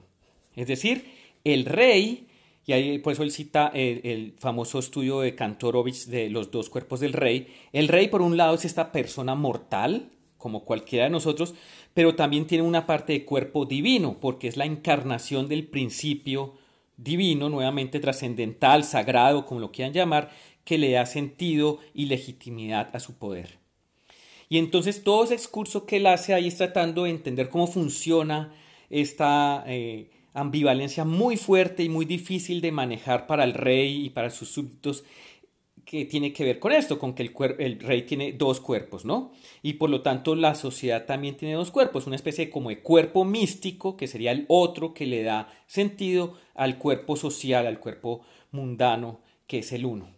Es 0.55 0.67
decir, 0.67 1.05
el 1.43 1.65
rey, 1.65 2.27
y 2.65 2.73
ahí 2.73 2.99
por 2.99 3.13
eso 3.13 3.23
él 3.23 3.31
cita 3.31 3.71
el, 3.73 4.33
famoso 4.39 4.79
estudio 4.79 5.21
de 5.21 5.35
Kantorovich 5.35 6.05
de 6.05 6.29
los 6.29 6.51
dos 6.51 6.69
cuerpos 6.69 6.99
del 6.99 7.13
rey, 7.13 7.47
el 7.73 7.87
rey 7.87 8.07
por 8.07 8.21
un 8.21 8.37
lado 8.37 8.55
es 8.55 8.65
esta 8.65 8.91
persona 8.91 9.35
mortal, 9.35 10.09
como 10.37 10.63
cualquiera 10.63 11.05
de 11.05 11.11
nosotros, 11.11 11.53
pero 11.93 12.15
también 12.15 12.47
tiene 12.47 12.63
una 12.63 12.87
parte 12.87 13.13
de 13.13 13.25
cuerpo 13.25 13.65
divino, 13.65 14.17
porque 14.19 14.47
es 14.47 14.57
la 14.57 14.65
encarnación 14.65 15.47
del 15.47 15.67
principio 15.67 16.53
divino, 17.03 17.49
nuevamente 17.49 17.99
trascendental, 17.99 18.83
sagrado, 18.83 19.45
como 19.45 19.59
lo 19.59 19.71
quieran 19.71 19.93
llamar, 19.93 20.31
que 20.63 20.77
le 20.77 20.91
da 20.91 21.05
sentido 21.05 21.79
y 21.93 22.05
legitimidad 22.05 22.89
a 22.93 22.99
su 22.99 23.15
poder. 23.15 23.59
Y 24.49 24.57
entonces 24.57 25.03
todo 25.03 25.23
ese 25.23 25.33
excurso 25.33 25.85
que 25.85 25.97
él 25.97 26.07
hace 26.07 26.33
ahí 26.33 26.47
es 26.47 26.57
tratando 26.57 27.03
de 27.03 27.11
entender 27.11 27.49
cómo 27.49 27.67
funciona 27.67 28.53
esta 28.89 29.63
eh, 29.65 30.11
ambivalencia 30.33 31.05
muy 31.05 31.37
fuerte 31.37 31.83
y 31.83 31.89
muy 31.89 32.05
difícil 32.05 32.61
de 32.61 32.71
manejar 32.71 33.27
para 33.27 33.43
el 33.43 33.53
rey 33.53 34.05
y 34.05 34.09
para 34.09 34.29
sus 34.29 34.49
súbditos 34.49 35.03
que 35.85 36.05
tiene 36.05 36.31
que 36.33 36.43
ver 36.43 36.59
con 36.59 36.71
esto, 36.71 36.97
con 36.97 37.13
que 37.13 37.23
el, 37.23 37.33
el, 37.59 37.79
rey 37.79 38.03
tiene 38.03 38.33
dos 38.33 38.59
cuerpos, 38.59 39.05
¿no? 39.05 39.31
Y 39.61 39.73
por 39.73 39.89
lo 39.89 40.01
tanto 40.01 40.35
la 40.35 40.55
sociedad 40.55 41.05
también 41.05 41.35
tiene 41.35 41.55
dos 41.55 41.71
cuerpos, 41.71 42.07
una 42.07 42.15
especie 42.15 42.49
como 42.49 42.69
de 42.69 42.79
cuerpo 42.79 43.25
místico, 43.25 43.97
que 43.97 44.07
sería 44.07 44.31
el 44.31 44.45
otro 44.47 44.93
que 44.93 45.05
le 45.05 45.23
da 45.23 45.49
sentido 45.67 46.35
al 46.55 46.77
cuerpo 46.77 47.15
social, 47.15 47.67
al 47.67 47.79
cuerpo 47.79 48.21
mundano, 48.51 49.21
que 49.47 49.59
es 49.59 49.71
el 49.71 49.85
uno. 49.85 50.09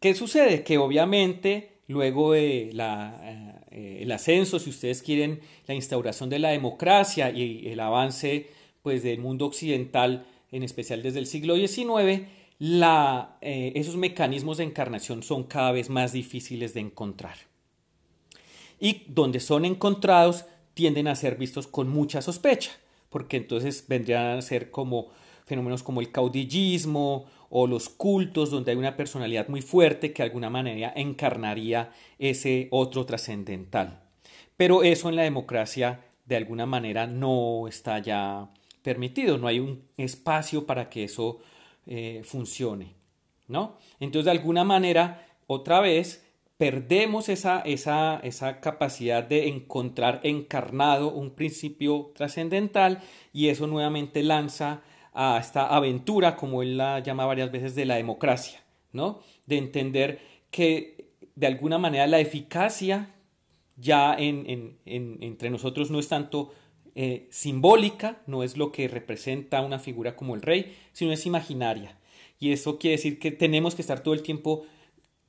¿Qué 0.00 0.14
sucede? 0.14 0.62
Que 0.64 0.78
obviamente 0.78 1.78
luego 1.86 2.32
de 2.32 2.70
la, 2.72 3.62
eh, 3.70 3.98
el 4.02 4.12
ascenso, 4.12 4.58
si 4.58 4.70
ustedes 4.70 5.02
quieren, 5.02 5.40
la 5.66 5.74
instauración 5.74 6.30
de 6.30 6.38
la 6.38 6.50
democracia 6.50 7.30
y 7.30 7.68
el 7.68 7.80
avance 7.80 8.48
pues, 8.82 9.02
del 9.02 9.18
mundo 9.18 9.46
occidental, 9.46 10.26
en 10.52 10.62
especial 10.62 11.02
desde 11.02 11.18
el 11.18 11.26
siglo 11.26 11.56
XIX, 11.56 12.22
eh, 12.60 13.72
esos 13.74 13.96
mecanismos 13.96 14.58
de 14.58 14.64
encarnación 14.64 15.22
son 15.22 15.44
cada 15.44 15.72
vez 15.72 15.90
más 15.90 16.12
difíciles 16.12 16.74
de 16.74 16.80
encontrar. 16.80 17.36
Y 18.80 19.04
donde 19.08 19.40
son 19.40 19.64
encontrados 19.64 20.44
tienden 20.74 21.08
a 21.08 21.16
ser 21.16 21.36
vistos 21.36 21.66
con 21.66 21.88
mucha 21.88 22.22
sospecha, 22.22 22.72
porque 23.10 23.36
entonces 23.36 23.84
vendrían 23.88 24.38
a 24.38 24.42
ser 24.42 24.70
como 24.70 25.08
fenómenos 25.44 25.82
como 25.82 26.00
el 26.00 26.10
caudillismo 26.10 27.26
o 27.50 27.66
los 27.66 27.88
cultos, 27.88 28.50
donde 28.50 28.72
hay 28.72 28.76
una 28.76 28.96
personalidad 28.96 29.48
muy 29.48 29.62
fuerte 29.62 30.12
que 30.12 30.22
de 30.22 30.28
alguna 30.28 30.50
manera 30.50 30.92
encarnaría 30.96 31.92
ese 32.18 32.68
otro 32.70 33.04
trascendental. 33.06 34.02
Pero 34.56 34.82
eso 34.82 35.08
en 35.08 35.16
la 35.16 35.22
democracia 35.22 36.00
de 36.24 36.36
alguna 36.36 36.66
manera 36.66 37.06
no 37.06 37.68
está 37.68 37.98
ya 37.98 38.50
permitido, 38.82 39.38
no 39.38 39.46
hay 39.46 39.60
un 39.60 39.82
espacio 39.96 40.66
para 40.66 40.88
que 40.88 41.04
eso 41.04 41.40
eh, 41.86 42.22
funcione, 42.24 42.94
¿no? 43.48 43.78
Entonces, 44.00 44.26
de 44.26 44.30
alguna 44.30 44.64
manera, 44.64 45.26
otra 45.46 45.80
vez, 45.80 46.24
perdemos 46.56 47.28
esa, 47.28 47.60
esa, 47.60 48.20
esa 48.22 48.60
capacidad 48.60 49.24
de 49.24 49.48
encontrar 49.48 50.20
encarnado 50.22 51.12
un 51.12 51.30
principio 51.30 52.12
trascendental 52.14 53.02
y 53.32 53.48
eso 53.48 53.66
nuevamente 53.66 54.22
lanza 54.22 54.82
a 55.12 55.38
esta 55.38 55.66
aventura, 55.66 56.36
como 56.36 56.62
él 56.62 56.76
la 56.76 57.00
llama 57.00 57.26
varias 57.26 57.50
veces, 57.50 57.74
de 57.74 57.84
la 57.84 57.96
democracia, 57.96 58.62
¿no? 58.92 59.20
De 59.46 59.58
entender 59.58 60.20
que 60.50 61.10
de 61.34 61.46
alguna 61.46 61.78
manera 61.78 62.06
la 62.06 62.20
eficacia 62.20 63.14
ya 63.76 64.14
en, 64.16 64.78
entre 64.86 65.50
nosotros 65.50 65.90
no 65.90 65.98
es 65.98 66.08
tanto 66.08 66.52
eh, 66.94 67.26
simbólica, 67.30 68.22
no 68.26 68.42
es 68.42 68.56
lo 68.56 68.70
que 68.70 68.88
representa 68.88 69.60
una 69.62 69.78
figura 69.78 70.14
como 70.14 70.34
el 70.34 70.42
rey, 70.42 70.76
sino 70.92 71.12
es 71.12 71.26
imaginaria. 71.26 71.98
Y 72.38 72.52
eso 72.52 72.78
quiere 72.78 72.96
decir 72.96 73.18
que 73.18 73.30
tenemos 73.30 73.74
que 73.74 73.82
estar 73.82 74.02
todo 74.02 74.14
el 74.14 74.22
tiempo 74.22 74.64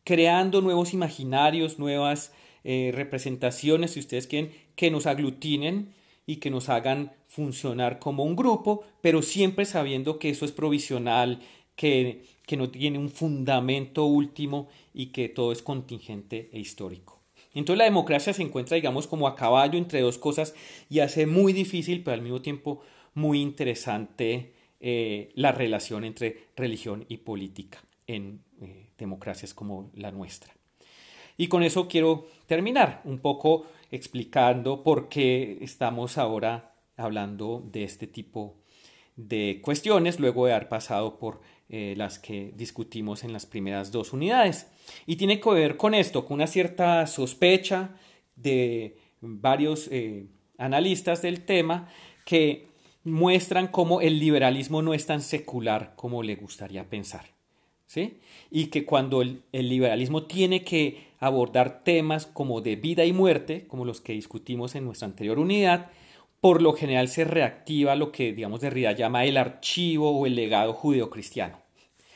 creando 0.03 0.61
nuevos 0.61 0.93
imaginarios, 0.93 1.79
nuevas 1.79 2.31
eh, 2.63 2.91
representaciones, 2.93 3.91
si 3.91 3.99
ustedes 3.99 4.27
quieren, 4.27 4.51
que 4.75 4.91
nos 4.91 5.05
aglutinen 5.05 5.93
y 6.27 6.37
que 6.37 6.49
nos 6.49 6.69
hagan 6.69 7.13
funcionar 7.27 7.99
como 7.99 8.23
un 8.23 8.35
grupo, 8.35 8.83
pero 9.01 9.21
siempre 9.21 9.65
sabiendo 9.65 10.19
que 10.19 10.29
eso 10.29 10.45
es 10.45 10.51
provisional, 10.51 11.41
que, 11.75 12.23
que 12.45 12.57
no 12.57 12.69
tiene 12.69 12.99
un 12.99 13.09
fundamento 13.09 14.05
último 14.05 14.67
y 14.93 15.07
que 15.07 15.29
todo 15.29 15.51
es 15.51 15.61
contingente 15.61 16.49
e 16.53 16.59
histórico. 16.59 17.14
Entonces 17.55 17.79
la 17.79 17.85
democracia 17.85 18.33
se 18.33 18.43
encuentra, 18.43 18.75
digamos, 18.75 19.07
como 19.07 19.27
a 19.27 19.35
caballo 19.35 19.79
entre 19.79 20.01
dos 20.01 20.19
cosas 20.19 20.53
y 20.89 20.99
hace 20.99 21.25
muy 21.25 21.53
difícil, 21.53 22.03
pero 22.03 22.13
al 22.13 22.21
mismo 22.21 22.41
tiempo 22.41 22.81
muy 23.13 23.41
interesante 23.41 24.53
eh, 24.79 25.31
la 25.35 25.51
relación 25.51 26.03
entre 26.03 26.49
religión 26.55 27.05
y 27.07 27.17
política 27.17 27.81
en 28.07 28.43
eh, 28.61 28.89
democracias 28.97 29.53
como 29.53 29.89
la 29.95 30.11
nuestra. 30.11 30.53
Y 31.37 31.47
con 31.47 31.63
eso 31.63 31.87
quiero 31.87 32.27
terminar 32.45 33.01
un 33.05 33.19
poco 33.19 33.65
explicando 33.89 34.83
por 34.83 35.09
qué 35.09 35.57
estamos 35.61 36.17
ahora 36.17 36.75
hablando 36.97 37.63
de 37.71 37.83
este 37.83 38.07
tipo 38.07 38.57
de 39.15 39.59
cuestiones 39.61 40.19
luego 40.19 40.45
de 40.45 40.53
haber 40.53 40.67
pasado 40.67 41.17
por 41.17 41.39
eh, 41.67 41.95
las 41.97 42.19
que 42.19 42.53
discutimos 42.55 43.23
en 43.23 43.33
las 43.33 43.47
primeras 43.47 43.91
dos 43.91 44.13
unidades. 44.13 44.67
Y 45.07 45.15
tiene 45.15 45.39
que 45.39 45.49
ver 45.49 45.77
con 45.77 45.95
esto, 45.95 46.25
con 46.25 46.35
una 46.35 46.47
cierta 46.47 47.07
sospecha 47.07 47.89
de 48.35 48.97
varios 49.19 49.87
eh, 49.91 50.27
analistas 50.59 51.21
del 51.23 51.43
tema 51.43 51.89
que 52.23 52.67
muestran 53.03 53.67
cómo 53.67 54.01
el 54.01 54.19
liberalismo 54.19 54.81
no 54.81 54.93
es 54.93 55.07
tan 55.07 55.21
secular 55.21 55.93
como 55.95 56.21
le 56.21 56.35
gustaría 56.35 56.87
pensar. 56.87 57.25
¿sí? 57.87 58.19
Y 58.51 58.67
que 58.67 58.85
cuando 58.85 59.21
el, 59.21 59.41
el 59.51 59.67
liberalismo 59.69 60.23
tiene 60.23 60.63
que 60.63 61.07
abordar 61.19 61.83
temas 61.83 62.27
como 62.27 62.61
de 62.61 62.75
vida 62.75 63.05
y 63.05 63.13
muerte, 63.13 63.65
como 63.67 63.85
los 63.85 64.01
que 64.01 64.13
discutimos 64.13 64.75
en 64.75 64.85
nuestra 64.85 65.07
anterior 65.07 65.39
unidad, 65.39 65.89
por 66.45 66.61
lo 66.61 66.73
general 66.73 67.07
se 67.07 67.23
reactiva 67.23 67.95
lo 67.95 68.11
que, 68.11 68.31
digamos, 68.31 68.61
Derrida 68.61 68.91
llama 68.91 69.25
el 69.25 69.35
archivo 69.35 70.11
o 70.11 70.27
el 70.27 70.35
legado 70.35 70.73
judeocristiano. 70.73 71.59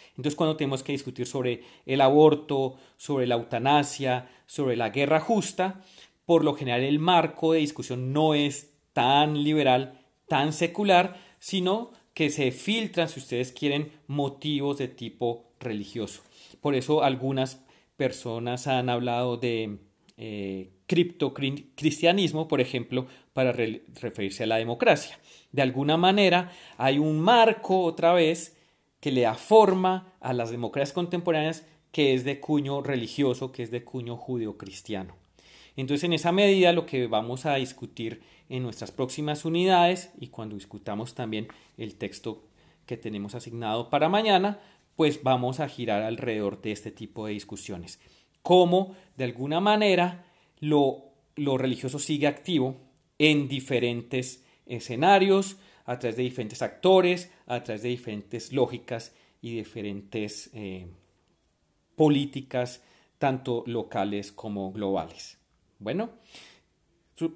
Entonces, 0.09 0.35
cuando 0.35 0.55
tenemos 0.55 0.83
que 0.83 0.91
discutir 0.91 1.25
sobre 1.25 1.63
el 1.87 1.99
aborto, 1.99 2.75
sobre 2.95 3.25
la 3.25 3.33
eutanasia, 3.33 4.29
sobre 4.45 4.77
la 4.77 4.91
guerra 4.91 5.19
justa, 5.19 5.81
por 6.27 6.43
lo 6.43 6.53
general 6.53 6.83
el 6.83 6.99
marco 6.99 7.53
de 7.53 7.61
discusión 7.61 8.13
no 8.13 8.35
es 8.35 8.71
tan 8.93 9.43
liberal, 9.43 9.99
tan 10.27 10.53
secular, 10.53 11.19
sino 11.39 11.89
que 12.13 12.29
se 12.29 12.51
filtran, 12.51 13.09
si 13.09 13.21
ustedes 13.21 13.51
quieren, 13.51 13.93
motivos 14.05 14.77
de 14.77 14.89
tipo 14.89 15.53
religioso. 15.59 16.21
Por 16.61 16.75
eso 16.75 17.01
algunas 17.01 17.65
personas 17.97 18.67
han 18.67 18.89
hablado 18.89 19.37
de 19.37 19.79
eh, 20.17 20.69
criptocristianismo, 20.85 22.47
por 22.47 22.61
ejemplo, 22.61 23.07
para 23.39 23.53
referirse 23.53 24.43
a 24.43 24.47
la 24.47 24.57
democracia. 24.57 25.17
De 25.53 25.61
alguna 25.61 25.95
manera 25.95 26.51
hay 26.77 26.99
un 26.99 27.21
marco 27.21 27.83
otra 27.83 28.11
vez 28.11 28.57
que 28.99 29.13
le 29.13 29.21
da 29.21 29.33
forma 29.33 30.11
a 30.19 30.33
las 30.33 30.51
democracias 30.51 30.91
contemporáneas 30.91 31.65
que 31.93 32.13
es 32.13 32.25
de 32.25 32.41
cuño 32.41 32.81
religioso, 32.81 33.53
que 33.53 33.63
es 33.63 33.71
de 33.71 33.85
cuño 33.85 34.17
judeocristiano. 34.17 35.15
Entonces, 35.77 36.03
en 36.03 36.11
esa 36.11 36.33
medida, 36.33 36.73
lo 36.73 36.85
que 36.85 37.07
vamos 37.07 37.45
a 37.45 37.55
discutir 37.55 38.23
en 38.49 38.61
nuestras 38.61 38.91
próximas 38.91 39.45
unidades 39.45 40.11
y 40.19 40.27
cuando 40.27 40.55
discutamos 40.55 41.15
también 41.15 41.47
el 41.77 41.95
texto 41.95 42.43
que 42.85 42.97
tenemos 42.97 43.35
asignado 43.35 43.89
para 43.89 44.09
mañana, 44.09 44.59
pues 44.97 45.23
vamos 45.23 45.61
a 45.61 45.69
girar 45.69 46.01
alrededor 46.01 46.61
de 46.61 46.73
este 46.73 46.91
tipo 46.91 47.25
de 47.25 47.31
discusiones. 47.31 48.01
Cómo, 48.41 48.97
de 49.15 49.23
alguna 49.23 49.61
manera, 49.61 50.25
lo, 50.59 51.13
lo 51.37 51.57
religioso 51.57 51.99
sigue 51.99 52.27
activo 52.27 52.88
en 53.19 53.47
diferentes 53.47 54.43
escenarios, 54.65 55.57
a 55.85 55.99
través 55.99 56.15
de 56.17 56.23
diferentes 56.23 56.61
actores, 56.61 57.31
a 57.45 57.63
través 57.63 57.83
de 57.83 57.89
diferentes 57.89 58.53
lógicas 58.53 59.13
y 59.41 59.55
diferentes 59.55 60.49
eh, 60.53 60.87
políticas, 61.95 62.81
tanto 63.17 63.63
locales 63.67 64.31
como 64.31 64.71
globales. 64.71 65.37
Bueno, 65.79 66.11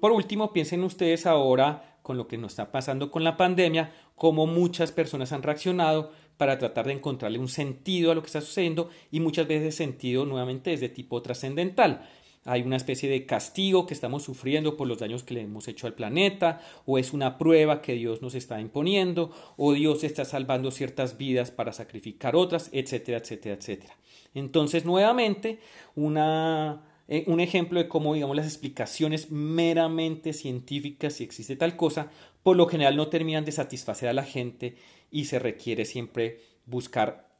por 0.00 0.12
último, 0.12 0.52
piensen 0.52 0.82
ustedes 0.82 1.26
ahora 1.26 1.98
con 2.02 2.16
lo 2.16 2.26
que 2.26 2.38
nos 2.38 2.52
está 2.52 2.70
pasando 2.70 3.10
con 3.10 3.24
la 3.24 3.36
pandemia, 3.36 3.92
cómo 4.14 4.46
muchas 4.46 4.92
personas 4.92 5.32
han 5.32 5.42
reaccionado 5.42 6.12
para 6.36 6.58
tratar 6.58 6.86
de 6.86 6.92
encontrarle 6.92 7.38
un 7.38 7.48
sentido 7.48 8.10
a 8.10 8.14
lo 8.14 8.22
que 8.22 8.26
está 8.26 8.40
sucediendo 8.40 8.90
y 9.10 9.20
muchas 9.20 9.46
veces 9.46 9.74
sentido 9.74 10.26
nuevamente 10.26 10.72
es 10.72 10.80
de 10.80 10.88
tipo 10.88 11.22
trascendental 11.22 12.06
hay 12.44 12.62
una 12.62 12.76
especie 12.76 13.08
de 13.08 13.26
castigo 13.26 13.86
que 13.86 13.94
estamos 13.94 14.22
sufriendo 14.22 14.76
por 14.76 14.86
los 14.86 14.98
daños 14.98 15.22
que 15.22 15.34
le 15.34 15.42
hemos 15.42 15.66
hecho 15.66 15.86
al 15.86 15.94
planeta, 15.94 16.60
o 16.84 16.98
es 16.98 17.12
una 17.12 17.38
prueba 17.38 17.80
que 17.80 17.94
Dios 17.94 18.20
nos 18.20 18.34
está 18.34 18.60
imponiendo, 18.60 19.30
o 19.56 19.72
Dios 19.72 20.04
está 20.04 20.24
salvando 20.24 20.70
ciertas 20.70 21.16
vidas 21.16 21.50
para 21.50 21.72
sacrificar 21.72 22.36
otras, 22.36 22.68
etcétera, 22.72 23.18
etcétera, 23.18 23.54
etcétera. 23.54 23.96
Entonces, 24.34 24.84
nuevamente, 24.84 25.58
una, 25.94 26.82
eh, 27.08 27.24
un 27.26 27.40
ejemplo 27.40 27.78
de 27.78 27.88
cómo, 27.88 28.14
digamos, 28.14 28.36
las 28.36 28.46
explicaciones 28.46 29.30
meramente 29.30 30.32
científicas, 30.32 31.14
si 31.14 31.24
existe 31.24 31.56
tal 31.56 31.76
cosa, 31.76 32.10
por 32.42 32.56
lo 32.56 32.66
general 32.66 32.96
no 32.96 33.08
terminan 33.08 33.46
de 33.46 33.52
satisfacer 33.52 34.08
a 34.08 34.12
la 34.12 34.24
gente 34.24 34.76
y 35.10 35.24
se 35.24 35.38
requiere 35.38 35.86
siempre 35.86 36.40
buscar 36.66 37.30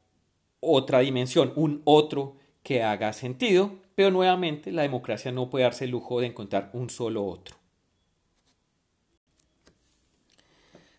otra 0.61 0.99
dimensión, 0.99 1.53
un 1.55 1.81
otro 1.83 2.37
que 2.63 2.81
haga 2.81 3.13
sentido, 3.13 3.84
pero 3.95 4.11
nuevamente 4.11 4.71
la 4.71 4.81
democracia 4.81 5.31
no 5.31 5.49
puede 5.49 5.63
darse 5.63 5.85
el 5.85 5.91
lujo 5.91 6.19
de 6.19 6.27
encontrar 6.27 6.69
un 6.73 6.89
solo 6.89 7.25
otro. 7.25 7.55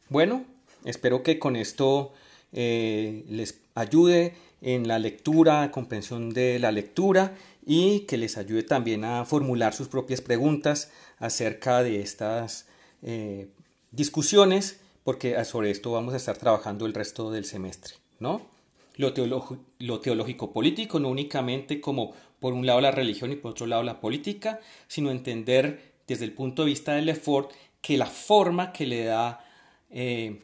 Bueno, 0.09 0.45
espero 0.85 1.23
que 1.23 1.39
con 1.39 1.57
esto 1.57 2.13
eh, 2.53 3.25
les 3.29 3.61
ayude 3.75 4.35
en 4.63 4.89
la 4.89 4.99
lectura, 4.99 5.71
comprensión 5.71 6.31
de 6.31 6.59
la 6.59 6.73
lectura 6.73 7.37
y 7.67 8.01
que 8.01 8.17
les 8.17 8.39
ayude 8.39 8.63
también 8.63 9.05
a 9.05 9.25
formular 9.25 9.75
sus 9.75 9.89
propias 9.89 10.21
preguntas 10.21 10.91
acerca 11.19 11.83
de 11.83 12.01
estas 12.01 12.67
eh, 13.03 13.49
discusiones, 13.91 14.81
porque 15.05 15.45
sobre 15.45 15.71
esto 15.71 15.93
vamos 15.93 16.15
a 16.15 16.17
estar 16.17 16.39
trabajando 16.39 16.87
el 16.87 16.95
resto 16.95 17.31
del 17.31 17.45
semestre, 17.45 17.95
¿no? 18.21 18.57
lo, 18.97 20.01
teológico 20.01 20.53
político, 20.53 20.99
no 20.99 21.09
únicamente 21.09 21.81
como 21.81 22.13
por 22.41 22.53
un 22.53 22.67
lado 22.67 22.81
la 22.81 22.91
religión 22.91 23.33
y 23.33 23.37
por 23.37 23.53
otro 23.53 23.67
lado 23.67 23.83
la 23.83 24.01
política, 24.01 24.61
sino 24.89 25.11
entender 25.11 25.95
desde 26.07 26.25
el 26.25 26.33
punto 26.33 26.63
de 26.63 26.71
vista 26.71 26.95
del 26.95 27.07
Lefort 27.07 27.53
que 27.81 27.97
la 27.97 28.07
forma 28.07 28.73
que 28.73 28.87
le 28.87 29.05
da 29.05 29.45
eh, 29.91 30.43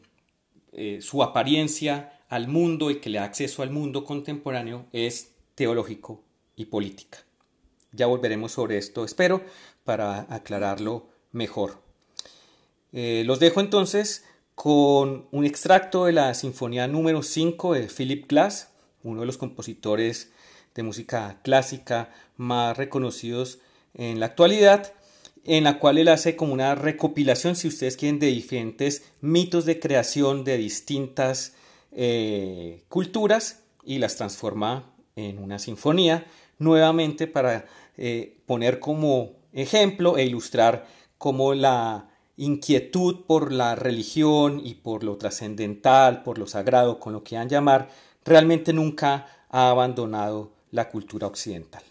eh, 0.72 0.98
su 1.00 1.22
apariencia 1.22 2.20
al 2.28 2.48
mundo 2.48 2.90
y 2.90 2.96
que 2.96 3.10
le 3.10 3.18
da 3.18 3.24
acceso 3.24 3.62
al 3.62 3.70
mundo 3.70 4.04
contemporáneo 4.04 4.86
es 4.92 5.32
teológico 5.54 6.22
y 6.56 6.66
política. 6.66 7.18
Ya 7.92 8.06
volveremos 8.06 8.52
sobre 8.52 8.78
esto, 8.78 9.04
espero, 9.04 9.42
para 9.84 10.26
aclararlo 10.34 11.08
mejor. 11.30 11.82
Eh, 12.92 13.22
los 13.26 13.38
dejo 13.38 13.60
entonces 13.60 14.24
con 14.54 15.26
un 15.30 15.44
extracto 15.44 16.06
de 16.06 16.12
la 16.12 16.32
Sinfonía 16.34 16.86
número 16.86 17.22
5 17.22 17.74
de 17.74 17.88
Philip 17.88 18.28
Glass, 18.28 18.70
uno 19.02 19.20
de 19.20 19.26
los 19.26 19.38
compositores 19.38 20.32
de 20.74 20.82
música 20.82 21.40
clásica 21.42 22.10
más 22.36 22.76
reconocidos 22.76 23.58
en 23.94 24.20
la 24.20 24.26
actualidad, 24.26 24.92
en 25.44 25.64
la 25.64 25.78
cual 25.78 25.98
él 25.98 26.08
hace 26.08 26.36
como 26.36 26.52
una 26.52 26.74
recopilación, 26.74 27.56
si 27.56 27.68
ustedes 27.68 27.96
quieren, 27.96 28.18
de 28.18 28.28
diferentes 28.28 29.04
mitos 29.20 29.64
de 29.64 29.80
creación 29.80 30.44
de 30.44 30.56
distintas 30.56 31.54
eh, 31.90 32.84
culturas 32.88 33.64
y 33.84 33.98
las 33.98 34.16
transforma 34.16 34.92
en 35.16 35.38
una 35.38 35.58
sinfonía, 35.58 36.26
nuevamente 36.58 37.26
para 37.26 37.66
eh, 37.96 38.38
poner 38.46 38.78
como 38.78 39.32
ejemplo 39.52 40.16
e 40.16 40.24
ilustrar 40.24 40.86
cómo 41.18 41.54
la 41.54 42.08
inquietud 42.36 43.24
por 43.26 43.52
la 43.52 43.74
religión 43.74 44.60
y 44.64 44.74
por 44.74 45.04
lo 45.04 45.16
trascendental, 45.16 46.22
por 46.22 46.38
lo 46.38 46.46
sagrado, 46.46 46.98
con 46.98 47.12
lo 47.12 47.22
que 47.22 47.36
han 47.36 47.48
llamar, 47.48 47.88
realmente 48.24 48.72
nunca 48.72 49.26
ha 49.50 49.70
abandonado 49.70 50.52
la 50.72 50.88
cultura 50.88 51.26
occidental. 51.26 51.82